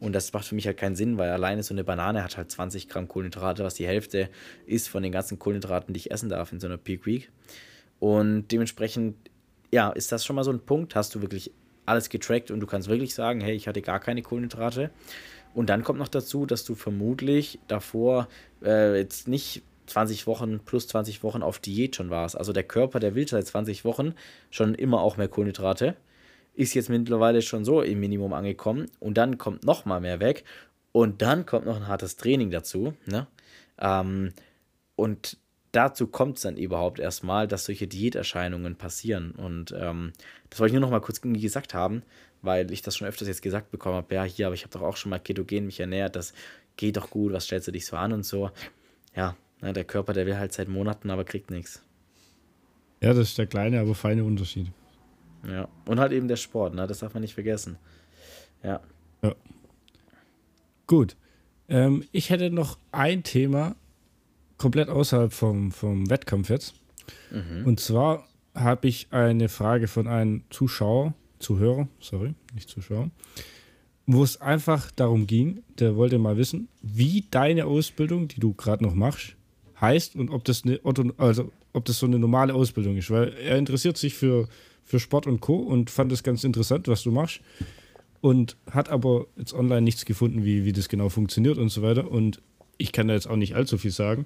[0.00, 2.50] Und das macht für mich halt keinen Sinn, weil alleine so eine Banane hat halt
[2.50, 4.28] 20 Gramm Kohlenhydrate, was die Hälfte
[4.66, 7.30] ist von den ganzen Kohlenhydraten, die ich essen darf in so einer Peak Week.
[7.98, 9.16] Und dementsprechend,
[9.72, 10.94] ja, ist das schon mal so ein Punkt.
[10.94, 11.50] Hast du wirklich
[11.84, 14.90] alles getrackt und du kannst wirklich sagen, hey, ich hatte gar keine Kohlenhydrate.
[15.54, 18.28] Und dann kommt noch dazu, dass du vermutlich davor
[18.62, 22.36] äh, jetzt nicht 20 Wochen plus 20 Wochen auf Diät schon warst.
[22.36, 24.14] Also der Körper, der will seit 20 Wochen
[24.50, 25.96] schon immer auch mehr Kohlenhydrate
[26.58, 30.42] ist jetzt mittlerweile schon so im Minimum angekommen und dann kommt noch mal mehr weg
[30.90, 32.94] und dann kommt noch ein hartes Training dazu.
[33.06, 33.28] Ne?
[33.80, 34.32] Ähm,
[34.96, 35.36] und
[35.70, 39.30] dazu kommt es dann überhaupt erstmal, dass solche Diäterscheinungen passieren.
[39.30, 40.12] Und ähm,
[40.50, 42.02] das wollte ich nur noch mal kurz gesagt haben,
[42.42, 44.12] weil ich das schon öfters jetzt gesagt bekommen habe.
[44.12, 46.32] Ja, hier, aber ich habe doch auch schon mal ketogen mich ernährt, das
[46.76, 48.50] geht doch gut, was stellst du dich so an und so.
[49.14, 51.84] Ja, ne, der Körper, der will halt seit Monaten, aber kriegt nichts.
[53.00, 54.72] Ja, das ist der kleine, aber feine Unterschied.
[55.50, 55.68] Ja.
[55.86, 56.86] Und halt eben der Sport, ne?
[56.86, 57.76] Das darf man nicht vergessen.
[58.62, 58.80] Ja.
[59.22, 59.34] ja.
[60.86, 61.16] Gut.
[61.68, 63.76] Ähm, ich hätte noch ein Thema
[64.56, 66.74] komplett außerhalb vom, vom Wettkampf jetzt.
[67.30, 67.66] Mhm.
[67.66, 73.10] Und zwar habe ich eine Frage von einem Zuschauer, Zuhörer, sorry, nicht Zuschauer,
[74.06, 78.82] wo es einfach darum ging, der wollte mal wissen, wie deine Ausbildung, die du gerade
[78.82, 79.36] noch machst,
[79.80, 80.80] heißt und ob das eine
[81.18, 84.48] also ob das so eine normale Ausbildung ist, weil er interessiert sich für
[84.88, 85.56] für Sport und Co.
[85.56, 87.40] und fand es ganz interessant, was du machst.
[88.22, 92.10] Und hat aber jetzt online nichts gefunden, wie, wie das genau funktioniert und so weiter.
[92.10, 92.40] Und
[92.78, 94.24] ich kann da jetzt auch nicht allzu viel sagen,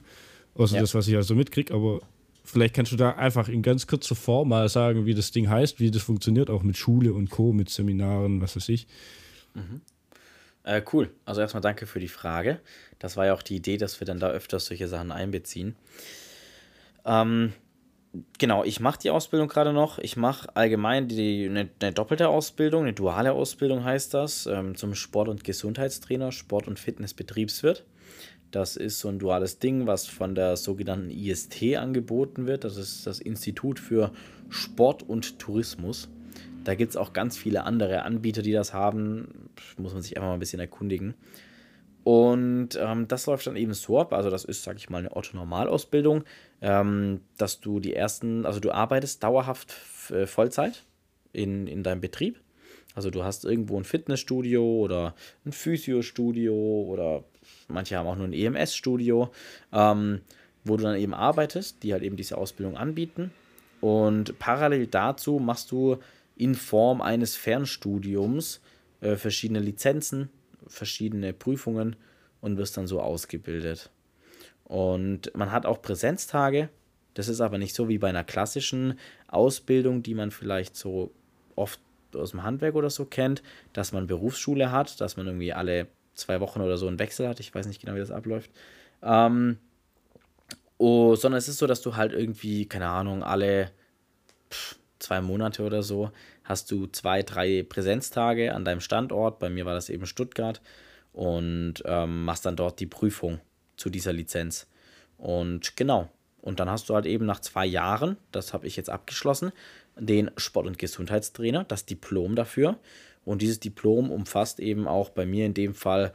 [0.55, 0.81] außer ja.
[0.81, 1.75] das, was ich also mitkriege.
[1.75, 2.01] Aber
[2.45, 5.81] vielleicht kannst du da einfach in ganz kurzer Form mal sagen, wie das Ding heißt,
[5.81, 8.87] wie das funktioniert, auch mit Schule und Co., mit Seminaren, was weiß ich.
[9.55, 9.81] Mhm.
[10.63, 11.11] Äh, cool.
[11.25, 12.61] Also erstmal danke für die Frage.
[13.01, 15.75] Das war ja auch die Idee, dass wir dann da öfters solche Sachen einbeziehen.
[17.05, 17.53] Ähm,
[18.39, 19.99] genau, ich mache die Ausbildung gerade noch.
[19.99, 24.95] Ich mache allgemein die, eine, eine, doppelte Ausbildung, eine duale Ausbildung heißt das, ähm, zum
[24.95, 27.85] Sport- und Gesundheitstrainer, Sport- und Fitnessbetriebswirt.
[28.51, 32.65] Das ist so ein duales Ding, was von der sogenannten IST angeboten wird.
[32.65, 34.13] Das ist das Institut für
[34.51, 36.09] Sport und Tourismus.
[36.63, 39.49] Da gibt es auch ganz viele andere Anbieter, die das haben.
[39.79, 41.15] Muss man sich einfach mal ein bisschen erkundigen.
[42.05, 45.15] Und ähm, das läuft dann eben so ab, also das ist, sag ich mal, eine
[45.15, 46.25] Otto-Normalausbildung,
[46.61, 49.75] ähm, dass du die ersten, also du arbeitest dauerhaft
[50.11, 50.83] äh, Vollzeit
[51.33, 52.41] in, in deinem Betrieb.
[52.95, 55.15] Also du hast irgendwo ein Fitnessstudio oder
[55.47, 57.25] ein Physiostudio oder
[57.69, 59.31] manche haben auch nur ein EMS-Studio,
[59.73, 60.21] ähm,
[60.65, 63.31] wo du dann eben arbeitest, die halt eben diese Ausbildung anbieten.
[63.81, 65.99] Und parallel dazu machst du
[66.37, 68.61] in Form eines Fernstudiums
[69.01, 70.31] äh, verschiedene Lizenzen,
[70.73, 71.97] verschiedene Prüfungen
[72.41, 73.91] und wirst dann so ausgebildet.
[74.65, 76.69] Und man hat auch Präsenztage.
[77.15, 81.13] Das ist aber nicht so wie bei einer klassischen Ausbildung, die man vielleicht so
[81.57, 81.81] oft
[82.15, 86.41] aus dem Handwerk oder so kennt, dass man Berufsschule hat, dass man irgendwie alle zwei
[86.41, 87.41] Wochen oder so einen Wechsel hat.
[87.41, 88.51] Ich weiß nicht genau, wie das abläuft.
[89.03, 89.59] Ähm,
[90.79, 93.71] oh, sondern es ist so, dass du halt irgendwie, keine Ahnung, alle
[94.51, 96.11] pff, zwei Monate oder so
[96.45, 99.39] hast du zwei, drei Präsenztage an deinem Standort.
[99.39, 100.61] Bei mir war das eben Stuttgart
[101.13, 103.41] und ähm, machst dann dort die Prüfung
[103.77, 104.67] zu dieser Lizenz.
[105.19, 106.09] Und genau.
[106.41, 109.53] Und dann hast du halt eben nach zwei Jahren, das habe ich jetzt abgeschlossen,
[109.97, 112.79] den Sport- und Gesundheitstrainer, das Diplom dafür.
[113.25, 116.13] Und dieses Diplom umfasst eben auch bei mir in dem Fall,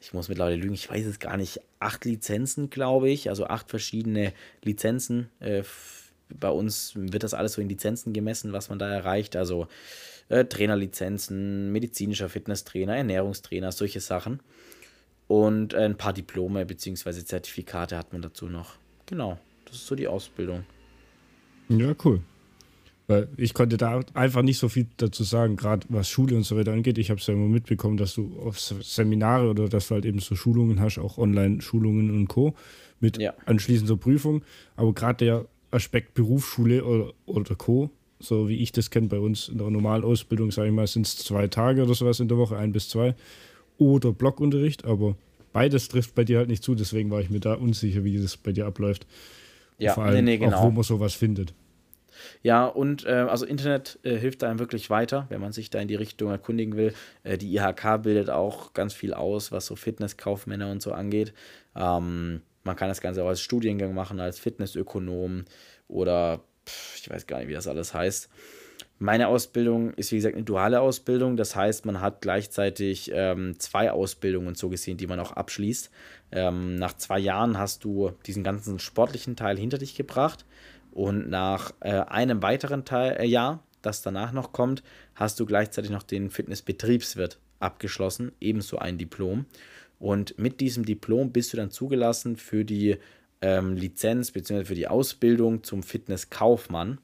[0.00, 3.70] ich muss mittlerweile lügen, ich weiß es gar nicht, acht Lizenzen, glaube ich, also acht
[3.70, 5.62] verschiedene Lizenzen äh,
[6.28, 9.36] bei uns wird das alles so in Lizenzen gemessen, was man da erreicht.
[9.36, 9.68] Also
[10.28, 14.40] äh, Trainerlizenzen, medizinischer Fitnesstrainer, Ernährungstrainer, solche Sachen.
[15.26, 17.24] Und äh, ein paar Diplome bzw.
[17.24, 18.74] Zertifikate hat man dazu noch.
[19.06, 20.64] Genau, das ist so die Ausbildung.
[21.68, 22.20] Ja, cool.
[23.06, 26.56] Weil ich konnte da einfach nicht so viel dazu sagen, gerade was Schule und so
[26.56, 26.96] weiter angeht.
[26.96, 30.20] Ich habe es ja immer mitbekommen, dass du auf Seminare oder dass du halt eben
[30.20, 32.54] so Schulungen hast, auch Online-Schulungen und Co.
[33.00, 33.34] mit ja.
[33.44, 34.42] anschließender Prüfung.
[34.76, 39.48] Aber gerade der Aspekt Berufsschule oder, oder Co., so wie ich das kenne bei uns
[39.48, 42.38] in der normalen Ausbildung, sage ich mal, sind es zwei Tage oder sowas in der
[42.38, 43.14] Woche, ein bis zwei,
[43.78, 45.16] oder Blockunterricht, aber
[45.52, 48.36] beides trifft bei dir halt nicht zu, deswegen war ich mir da unsicher, wie das
[48.36, 49.06] bei dir abläuft.
[49.78, 50.58] Ja, vor allem nee, nee, genau.
[50.58, 51.54] auch wo man sowas findet.
[52.42, 55.88] Ja, und äh, also Internet äh, hilft einem wirklich weiter, wenn man sich da in
[55.88, 56.94] die Richtung erkundigen will.
[57.22, 61.34] Äh, die IHK bildet auch ganz viel aus, was so Fitnesskaufmänner und so angeht.
[61.74, 65.44] Ähm, man kann das Ganze auch als Studiengang machen, als Fitnessökonom
[65.88, 66.40] oder
[66.96, 68.30] ich weiß gar nicht, wie das alles heißt.
[68.98, 71.36] Meine Ausbildung ist, wie gesagt, eine duale Ausbildung.
[71.36, 75.90] Das heißt, man hat gleichzeitig ähm, zwei Ausbildungen so gesehen, die man auch abschließt.
[76.32, 80.46] Ähm, nach zwei Jahren hast du diesen ganzen sportlichen Teil hinter dich gebracht.
[80.92, 84.82] Und nach äh, einem weiteren Teil, äh, Jahr, das danach noch kommt,
[85.16, 89.46] hast du gleichzeitig noch den Fitnessbetriebswirt abgeschlossen, ebenso ein Diplom.
[90.04, 92.98] Und mit diesem Diplom bist du dann zugelassen für die
[93.40, 94.66] ähm, Lizenz bzw.
[94.66, 96.98] für die Ausbildung zum Fitnesskaufmann.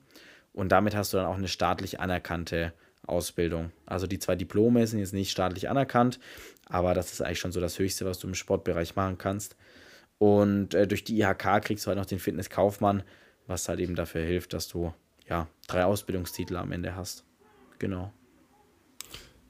[0.52, 2.74] Und damit hast du dann auch eine staatlich anerkannte
[3.06, 3.72] Ausbildung.
[3.86, 6.20] Also die zwei Diplome sind jetzt nicht staatlich anerkannt,
[6.66, 9.56] aber das ist eigentlich schon so das Höchste, was du im Sportbereich machen kannst.
[10.18, 13.02] Und äh, durch die IHK kriegst du halt noch den Fitnesskaufmann,
[13.46, 14.92] was halt eben dafür hilft, dass du
[15.26, 17.24] ja drei Ausbildungstitel am Ende hast.
[17.78, 18.12] Genau.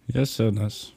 [0.07, 0.93] Ja, yes, sehr nice.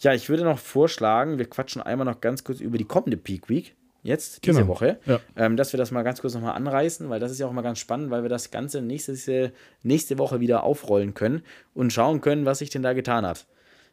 [0.00, 3.48] Ja, ich würde noch vorschlagen, wir quatschen einmal noch ganz kurz über die kommende Peak
[3.48, 4.68] Week jetzt, diese genau.
[4.68, 5.20] Woche, ja.
[5.36, 7.62] ähm, dass wir das mal ganz kurz nochmal anreißen, weil das ist ja auch mal
[7.62, 11.42] ganz spannend, weil wir das Ganze nächste, nächste Woche wieder aufrollen können
[11.74, 13.46] und schauen können, was sich denn da getan hat.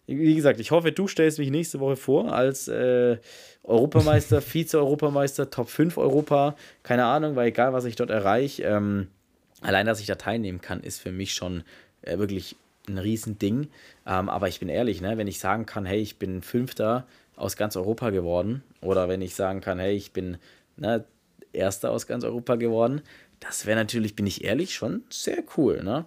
[0.06, 3.18] Wie gesagt, ich hoffe, du stellst mich nächste Woche vor als äh,
[3.64, 9.08] Europameister, Vize-Europameister, Top 5 Europa, keine Ahnung, weil egal, was ich dort erreiche, ähm,
[9.60, 11.64] allein, dass ich da teilnehmen kann, ist für mich schon
[12.04, 12.56] äh, wirklich
[12.88, 13.68] ein Riesending.
[14.06, 17.56] Ähm, aber ich bin ehrlich, ne, wenn ich sagen kann, hey, ich bin Fünfter aus
[17.56, 18.64] ganz Europa geworden.
[18.82, 20.38] Oder wenn ich sagen kann, hey, ich bin
[20.78, 21.06] ne,
[21.54, 23.02] Erster aus ganz Europa geworden,
[23.40, 25.84] das wäre natürlich, bin ich ehrlich, schon sehr cool.
[25.84, 26.06] Ne?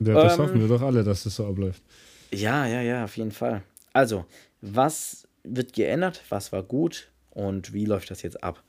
[0.00, 1.82] Ja, das ähm, hoffen wir doch alle, dass das so abläuft.
[2.32, 3.62] Ja, ja, ja, auf jeden Fall.
[3.92, 4.26] Also,
[4.60, 6.22] was wird geändert?
[6.28, 7.08] Was war gut?
[7.30, 8.62] Und wie läuft das jetzt ab?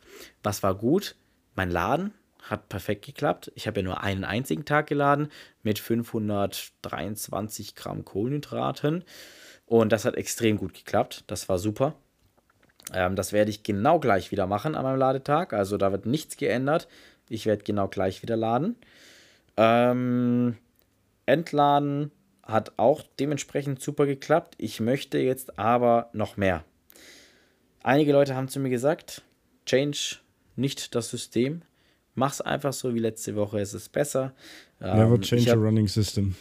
[0.43, 1.15] Was war gut?
[1.55, 2.13] Mein Laden
[2.49, 3.51] hat perfekt geklappt.
[3.55, 5.29] Ich habe ja nur einen einzigen Tag geladen
[5.63, 9.03] mit 523 Gramm Kohlenhydraten.
[9.65, 11.23] Und das hat extrem gut geklappt.
[11.27, 11.95] Das war super.
[12.93, 15.53] Ähm, das werde ich genau gleich wieder machen an meinem Ladetag.
[15.53, 16.87] Also da wird nichts geändert.
[17.29, 18.77] Ich werde genau gleich wieder laden.
[19.57, 20.57] Ähm,
[21.25, 22.11] entladen
[22.43, 24.55] hat auch dementsprechend super geklappt.
[24.57, 26.63] Ich möchte jetzt aber noch mehr.
[27.83, 29.21] Einige Leute haben zu mir gesagt,
[29.65, 30.17] change
[30.55, 31.61] nicht das System.
[32.17, 34.33] Mach's einfach so wie letzte Woche, es ist besser.
[34.79, 36.33] Never ähm, change hab, a running system.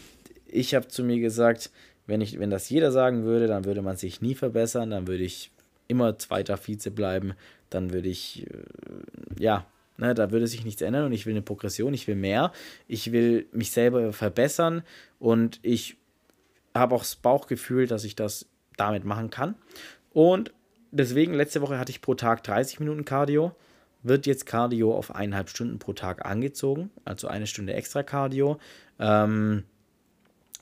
[0.47, 1.71] Ich habe zu mir gesagt,
[2.07, 5.23] wenn, ich, wenn das jeder sagen würde, dann würde man sich nie verbessern, dann würde
[5.23, 5.51] ich
[5.87, 7.35] immer zweiter Vize bleiben,
[7.69, 9.67] dann würde ich, äh, ja,
[9.99, 12.53] ne, da würde sich nichts ändern und ich will eine Progression, ich will mehr,
[12.89, 14.83] ich will mich selber verbessern
[15.19, 15.99] und ich
[16.75, 18.47] habe auch das Bauchgefühl, dass ich das
[18.79, 19.57] damit machen kann.
[20.15, 20.55] Und
[20.91, 23.55] deswegen, letzte Woche hatte ich pro Tag 30 Minuten Cardio,
[24.07, 28.59] wird jetzt Cardio auf eineinhalb Stunden pro Tag angezogen, also eine Stunde extra Cardio.
[28.99, 29.65] Ähm,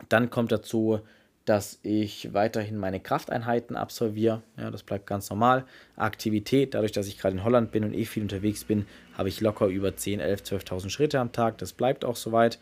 [0.08, 1.00] dann kommt dazu
[1.44, 4.42] dass ich weiterhin meine Krafteinheiten absolviere.
[4.56, 5.64] Ja, das bleibt ganz normal.
[5.96, 9.40] Aktivität, dadurch, dass ich gerade in Holland bin und eh viel unterwegs bin, habe ich
[9.40, 11.58] locker über 10, 11, 12.000 Schritte am Tag.
[11.58, 12.58] Das bleibt auch soweit.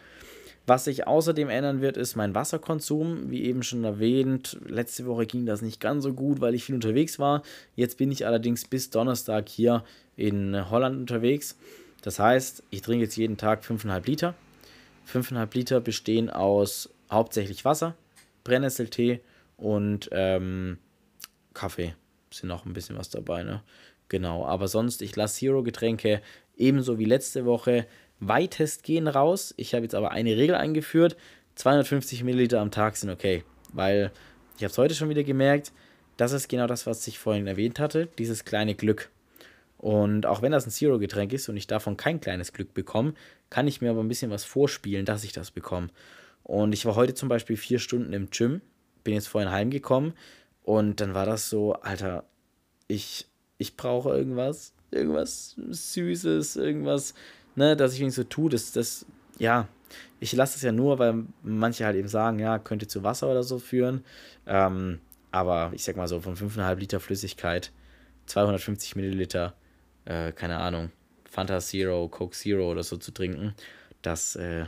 [0.64, 3.30] Was sich außerdem ändern wird, ist mein Wasserkonsum.
[3.30, 6.76] Wie eben schon erwähnt, letzte Woche ging das nicht ganz so gut, weil ich viel
[6.76, 7.42] unterwegs war.
[7.74, 9.84] Jetzt bin ich allerdings bis Donnerstag hier
[10.22, 11.58] in Holland unterwegs.
[12.02, 14.34] Das heißt, ich trinke jetzt jeden Tag 5,5 Liter.
[15.12, 17.96] 5,5 Liter bestehen aus hauptsächlich Wasser,
[18.44, 19.20] Brennnesseltee
[19.56, 20.78] und ähm,
[21.54, 21.96] Kaffee.
[22.30, 23.62] Sind noch ein bisschen was dabei, ne?
[24.08, 26.22] Genau, aber sonst, ich lasse Zero-Getränke
[26.56, 27.86] ebenso wie letzte Woche
[28.20, 29.52] weitestgehend raus.
[29.56, 31.16] Ich habe jetzt aber eine Regel eingeführt:
[31.56, 33.42] 250 Milliliter am Tag sind okay,
[33.72, 34.12] weil
[34.56, 35.72] ich habe es heute schon wieder gemerkt,
[36.16, 39.10] das ist genau das, was ich vorhin erwähnt hatte: dieses kleine Glück.
[39.82, 43.14] Und auch wenn das ein Zero-Getränk ist und ich davon kein kleines Glück bekomme,
[43.50, 45.88] kann ich mir aber ein bisschen was vorspielen, dass ich das bekomme.
[46.44, 48.60] Und ich war heute zum Beispiel vier Stunden im Gym,
[49.02, 50.12] bin jetzt vorhin heimgekommen
[50.62, 52.22] und dann war das so, Alter,
[52.86, 53.26] ich,
[53.58, 57.14] ich brauche irgendwas, irgendwas Süßes, irgendwas,
[57.56, 59.04] ne, dass ich nicht so tue, das, das,
[59.40, 59.66] ja,
[60.20, 63.42] ich lasse es ja nur, weil manche halt eben sagen, ja, könnte zu Wasser oder
[63.42, 64.04] so führen.
[64.46, 65.00] Ähm,
[65.32, 67.72] aber ich sag mal so, von 5,5 Liter Flüssigkeit,
[68.26, 69.54] 250 Milliliter,
[70.04, 70.90] äh, keine Ahnung,
[71.24, 73.54] Fanta Zero, Coke Zero oder so zu trinken,
[74.02, 74.66] das äh,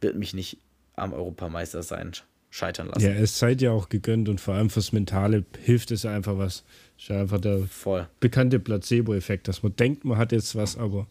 [0.00, 0.58] wird mich nicht
[0.94, 2.12] am Europameister sein
[2.50, 3.04] scheitern lassen.
[3.04, 6.64] Ja, es seid ja auch gegönnt und vor allem fürs Mentale hilft es einfach was.
[6.98, 8.08] Ist ja einfach der Voll.
[8.20, 11.06] bekannte Placebo-Effekt, dass man denkt, man hat jetzt was, aber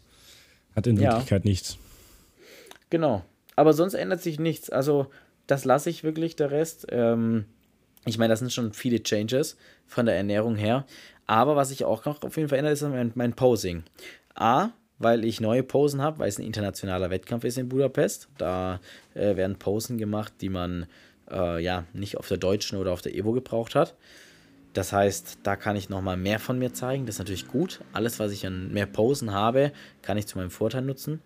[0.76, 1.49] hat in Wirklichkeit ja.
[1.49, 1.78] nichts.
[2.89, 3.24] Genau.
[3.55, 4.70] Aber sonst ändert sich nichts.
[4.70, 5.07] Also,
[5.47, 6.88] das lasse ich wirklich, der Rest.
[6.89, 7.45] Ähm,
[8.05, 10.86] ich meine, das sind schon viele Changes von der Ernährung her.
[11.28, 13.84] Aber was sich auch noch auf jeden Fall ändert, ist mein, mein Posing.
[14.36, 14.69] A,
[14.99, 18.30] weil ich neue Posen habe, weil es ein internationaler Wettkampf ist in Budapest.
[18.38, 18.80] Da
[19.13, 20.88] äh, werden Posen gemacht, die man
[21.30, 23.95] äh, ja nicht auf der deutschen oder auf der Evo gebraucht hat.
[24.73, 27.05] Das heißt, da kann ich nochmal mehr von mir zeigen.
[27.05, 27.80] Das ist natürlich gut.
[27.93, 29.71] Alles, was ich an mehr Posen habe,
[30.01, 31.21] kann ich zu meinem Vorteil nutzen.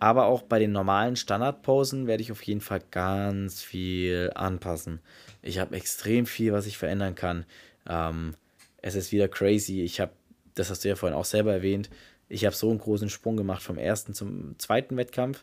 [0.00, 5.00] Aber auch bei den normalen Standardposen werde ich auf jeden Fall ganz viel anpassen.
[5.42, 7.44] Ich habe extrem viel, was ich verändern kann.
[7.88, 8.34] Ähm,
[8.82, 9.82] es ist wieder crazy.
[9.82, 10.12] Ich habe,
[10.54, 11.90] das hast du ja vorhin auch selber erwähnt,
[12.28, 15.42] ich habe so einen großen Sprung gemacht vom ersten zum zweiten Wettkampf.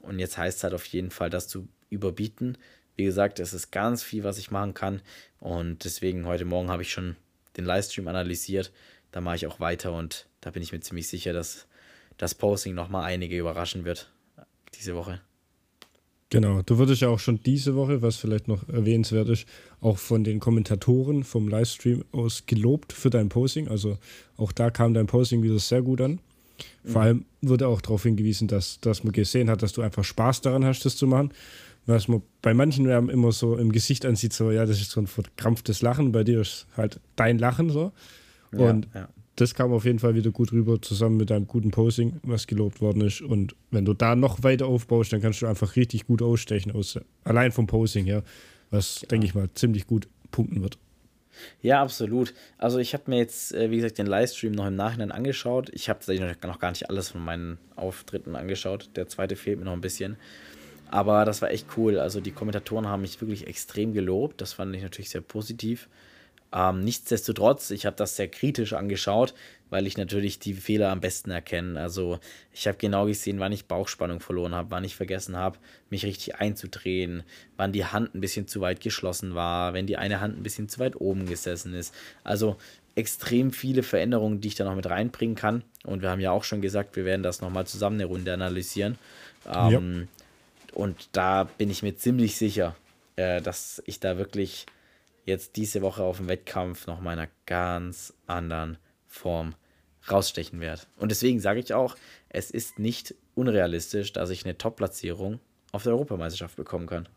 [0.00, 2.58] Und jetzt heißt es halt auf jeden Fall, das zu überbieten.
[2.96, 5.02] Wie gesagt, es ist ganz viel, was ich machen kann.
[5.40, 7.16] Und deswegen heute Morgen habe ich schon
[7.56, 8.72] den Livestream analysiert.
[9.12, 11.66] Da mache ich auch weiter und da bin ich mir ziemlich sicher, dass
[12.16, 14.10] das Posting nochmal einige überraschen wird
[14.74, 15.20] diese Woche.
[16.34, 19.46] Genau, du wurdest ja auch schon diese Woche, was vielleicht noch erwähnenswert ist,
[19.80, 23.68] auch von den Kommentatoren vom Livestream aus gelobt für dein Posting.
[23.68, 23.98] Also
[24.36, 26.20] auch da kam dein Posting wieder sehr gut an.
[26.84, 27.06] Vor mhm.
[27.06, 30.64] allem wurde auch darauf hingewiesen, dass, dass man gesehen hat, dass du einfach Spaß daran
[30.64, 31.32] hast, das zu machen.
[31.86, 35.06] Was man bei manchen immer so im Gesicht ansieht, so, ja, das ist so ein
[35.06, 36.12] verkrampftes Lachen.
[36.12, 37.92] Bei dir ist halt dein Lachen so.
[38.52, 41.70] Und ja, ja das kam auf jeden Fall wieder gut rüber, zusammen mit deinem guten
[41.70, 43.20] Posing, was gelobt worden ist.
[43.20, 46.98] Und wenn du da noch weiter aufbaust, dann kannst du einfach richtig gut ausstechen, aus,
[47.24, 48.22] allein vom Posing her,
[48.70, 49.08] was, ja.
[49.08, 50.78] denke ich mal, ziemlich gut punkten wird.
[51.62, 52.32] Ja, absolut.
[52.58, 55.70] Also ich habe mir jetzt, äh, wie gesagt, den Livestream noch im Nachhinein angeschaut.
[55.72, 58.90] Ich habe noch gar nicht alles von meinen Auftritten angeschaut.
[58.94, 60.16] Der zweite fehlt mir noch ein bisschen.
[60.90, 61.98] Aber das war echt cool.
[61.98, 64.40] Also die Kommentatoren haben mich wirklich extrem gelobt.
[64.40, 65.88] Das fand ich natürlich sehr positiv.
[66.54, 69.34] Ähm, nichtsdestotrotz, ich habe das sehr kritisch angeschaut,
[69.70, 71.80] weil ich natürlich die Fehler am besten erkenne.
[71.80, 72.20] Also
[72.52, 75.58] ich habe genau gesehen, wann ich Bauchspannung verloren habe, wann ich vergessen habe,
[75.90, 77.24] mich richtig einzudrehen,
[77.56, 80.68] wann die Hand ein bisschen zu weit geschlossen war, wenn die eine Hand ein bisschen
[80.68, 81.92] zu weit oben gesessen ist.
[82.22, 82.56] Also
[82.94, 85.64] extrem viele Veränderungen, die ich da noch mit reinbringen kann.
[85.82, 88.96] Und wir haben ja auch schon gesagt, wir werden das nochmal zusammen eine Runde analysieren.
[89.52, 90.08] Ähm,
[90.70, 90.74] ja.
[90.74, 92.76] Und da bin ich mir ziemlich sicher,
[93.16, 94.66] äh, dass ich da wirklich
[95.24, 99.54] jetzt diese Woche auf dem Wettkampf noch meiner ganz anderen Form
[100.10, 100.82] rausstechen werde.
[100.96, 101.96] Und deswegen sage ich auch,
[102.28, 105.40] es ist nicht unrealistisch, dass ich eine Top-Platzierung
[105.72, 107.08] auf der Europameisterschaft bekommen kann.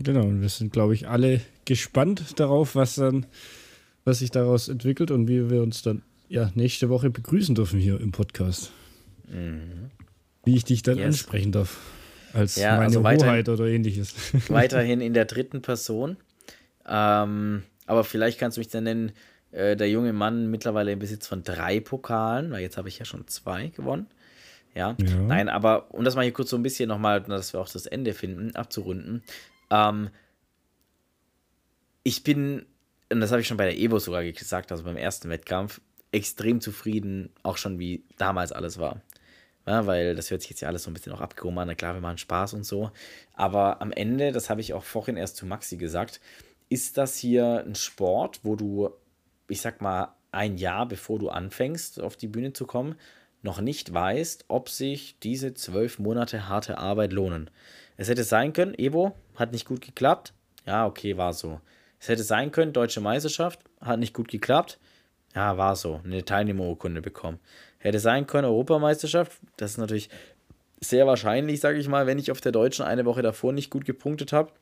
[0.00, 3.26] Genau, und wir sind, glaube ich, alle gespannt darauf, was dann,
[4.04, 8.00] was sich daraus entwickelt und wie wir uns dann ja nächste Woche begrüßen dürfen hier
[8.00, 8.70] im Podcast.
[9.28, 9.90] Mhm.
[10.44, 11.06] Wie ich dich dann yes.
[11.06, 11.78] ansprechen darf.
[12.32, 14.14] Als ja, meine also Hoheit oder ähnliches.
[14.48, 16.16] Weiterhin in der dritten Person.
[16.88, 19.12] Ähm, aber vielleicht kannst du mich dann nennen,
[19.50, 23.04] äh, der junge Mann mittlerweile im Besitz von drei Pokalen, weil jetzt habe ich ja
[23.04, 24.06] schon zwei gewonnen.
[24.74, 24.96] Ja?
[24.98, 25.16] ja.
[25.16, 27.86] Nein, aber um das mal hier kurz so ein bisschen nochmal, dass wir auch das
[27.86, 29.22] Ende finden, abzurunden.
[29.70, 30.10] Ähm,
[32.02, 32.66] ich bin,
[33.12, 35.80] und das habe ich schon bei der Evo sogar gesagt, also beim ersten Wettkampf,
[36.12, 39.02] extrem zufrieden, auch schon wie damals alles war.
[39.66, 41.68] Ja, weil das hört sich jetzt ja alles so ein bisschen auch abgehoben an.
[41.68, 42.90] Na klar, wir machen Spaß und so.
[43.34, 46.20] Aber am Ende, das habe ich auch vorhin erst zu Maxi gesagt,
[46.68, 48.90] ist das hier ein Sport, wo du,
[49.48, 52.96] ich sag mal, ein Jahr bevor du anfängst, auf die Bühne zu kommen,
[53.42, 57.50] noch nicht weißt, ob sich diese zwölf Monate harte Arbeit lohnen.
[57.96, 60.34] Es hätte sein können, Evo hat nicht gut geklappt.
[60.66, 61.60] Ja, okay, war so.
[62.00, 64.78] Es hätte sein können, Deutsche Meisterschaft hat nicht gut geklappt.
[65.34, 66.00] Ja, war so.
[66.04, 67.38] Eine Teilnehmerurkunde bekommen.
[67.78, 69.38] Hätte sein können, Europameisterschaft.
[69.56, 70.10] Das ist natürlich
[70.80, 73.84] sehr wahrscheinlich, sage ich mal, wenn ich auf der Deutschen eine Woche davor nicht gut
[73.84, 74.52] gepunktet habe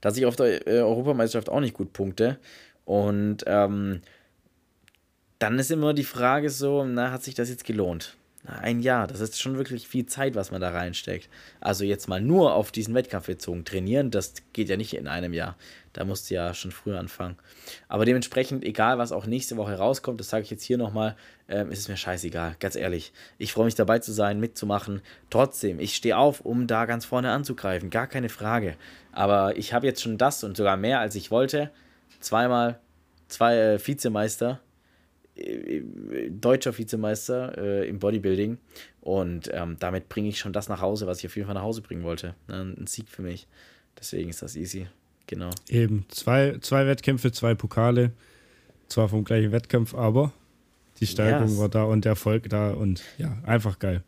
[0.00, 2.38] dass ich auf der äh, Europameisterschaft auch nicht gut punkte.
[2.84, 4.02] Und ähm,
[5.38, 8.16] dann ist immer die Frage so, na, hat sich das jetzt gelohnt?
[8.46, 11.28] Ein Jahr, das ist schon wirklich viel Zeit, was man da reinsteckt.
[11.60, 15.32] Also jetzt mal nur auf diesen Wettkampf bezogen trainieren, das geht ja nicht in einem
[15.32, 15.56] Jahr.
[15.92, 17.36] Da musst du ja schon früher anfangen.
[17.88, 21.16] Aber dementsprechend, egal was auch nächste Woche rauskommt, das sage ich jetzt hier nochmal,
[21.48, 23.12] ähm, ist es mir scheißegal, ganz ehrlich.
[23.38, 25.00] Ich freue mich dabei zu sein, mitzumachen.
[25.30, 28.76] Trotzdem, ich stehe auf, um da ganz vorne anzugreifen, gar keine Frage.
[29.12, 31.70] Aber ich habe jetzt schon das und sogar mehr, als ich wollte.
[32.20, 32.78] Zweimal
[33.28, 34.60] zwei äh, Vizemeister
[36.30, 38.58] deutscher Vizemeister äh, im Bodybuilding.
[39.00, 41.62] Und ähm, damit bringe ich schon das nach Hause, was ich auf jeden Fall nach
[41.62, 42.34] Hause bringen wollte.
[42.48, 43.46] Ne, ein Sieg für mich.
[43.98, 44.86] Deswegen ist das easy.
[45.26, 45.50] Genau.
[45.68, 46.06] Eben.
[46.08, 48.12] Zwei, zwei Wettkämpfe, zwei Pokale.
[48.88, 50.32] Zwar vom gleichen Wettkampf, aber
[51.00, 51.58] die Steigerung yes.
[51.58, 54.02] war da und der Erfolg da und ja, einfach geil.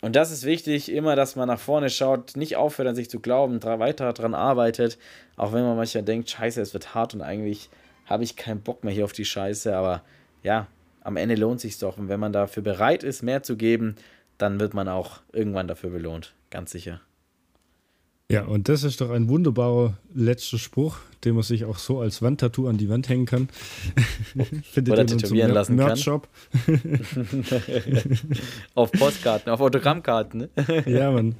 [0.00, 3.20] Und das ist wichtig, immer, dass man nach vorne schaut, nicht aufhört an sich zu
[3.20, 4.98] glauben, weiter daran arbeitet,
[5.36, 7.68] auch wenn man manchmal denkt, scheiße, es wird hart und eigentlich
[8.06, 10.02] habe ich keinen Bock mehr hier auf die Scheiße, aber
[10.42, 10.66] ja,
[11.00, 11.98] am Ende lohnt sich doch.
[11.98, 13.96] Und wenn man dafür bereit ist, mehr zu geben,
[14.36, 16.34] dann wird man auch irgendwann dafür belohnt.
[16.50, 17.00] Ganz sicher.
[18.30, 22.20] Ja, und das ist doch ein wunderbarer letzter Spruch, den man sich auch so als
[22.20, 23.48] Wandtattoo an die Wand hängen kann.
[24.64, 26.28] Findet Oder tätowieren lassen Merch-Shop.
[28.74, 30.40] auf Postkarten, auf Autogrammkarten.
[30.40, 30.50] Ne?
[30.86, 31.36] ja, Mann.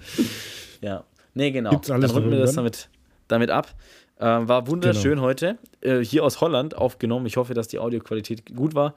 [0.81, 1.71] Ja, nee, genau.
[1.71, 2.89] Gibt's alles Dann runden wir das damit,
[3.29, 3.75] damit ab.
[4.19, 5.23] Äh, war wunderschön Genau.
[5.23, 5.59] heute.
[5.81, 7.27] Äh, hier aus Holland aufgenommen.
[7.27, 8.95] Ich hoffe, dass die Audioqualität gut war.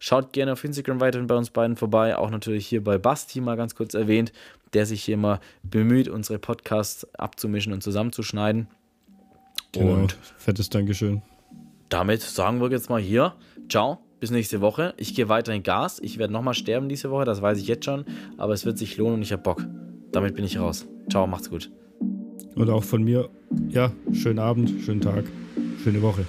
[0.00, 2.16] Schaut gerne auf Instagram weiterhin bei uns beiden vorbei.
[2.16, 4.32] Auch natürlich hier bei Basti mal ganz kurz erwähnt,
[4.72, 8.66] der sich hier mal bemüht, unsere Podcasts abzumischen und zusammenzuschneiden.
[9.72, 9.94] Genau.
[9.94, 11.22] Und fettes Dankeschön.
[11.88, 13.34] damit sagen wir jetzt mal hier,
[13.68, 14.94] ciao, bis nächste Woche.
[14.96, 16.00] Ich gehe weiter in Gas.
[16.00, 18.04] Ich werde nochmal sterben diese Woche, das weiß ich jetzt schon.
[18.36, 19.64] Aber es wird sich lohnen und ich habe Bock.
[20.12, 20.86] Damit bin ich raus.
[21.10, 21.70] Ciao, macht's gut.
[22.54, 23.28] Und auch von mir,
[23.68, 25.24] ja, schönen Abend, schönen Tag,
[25.82, 26.24] schöne Woche.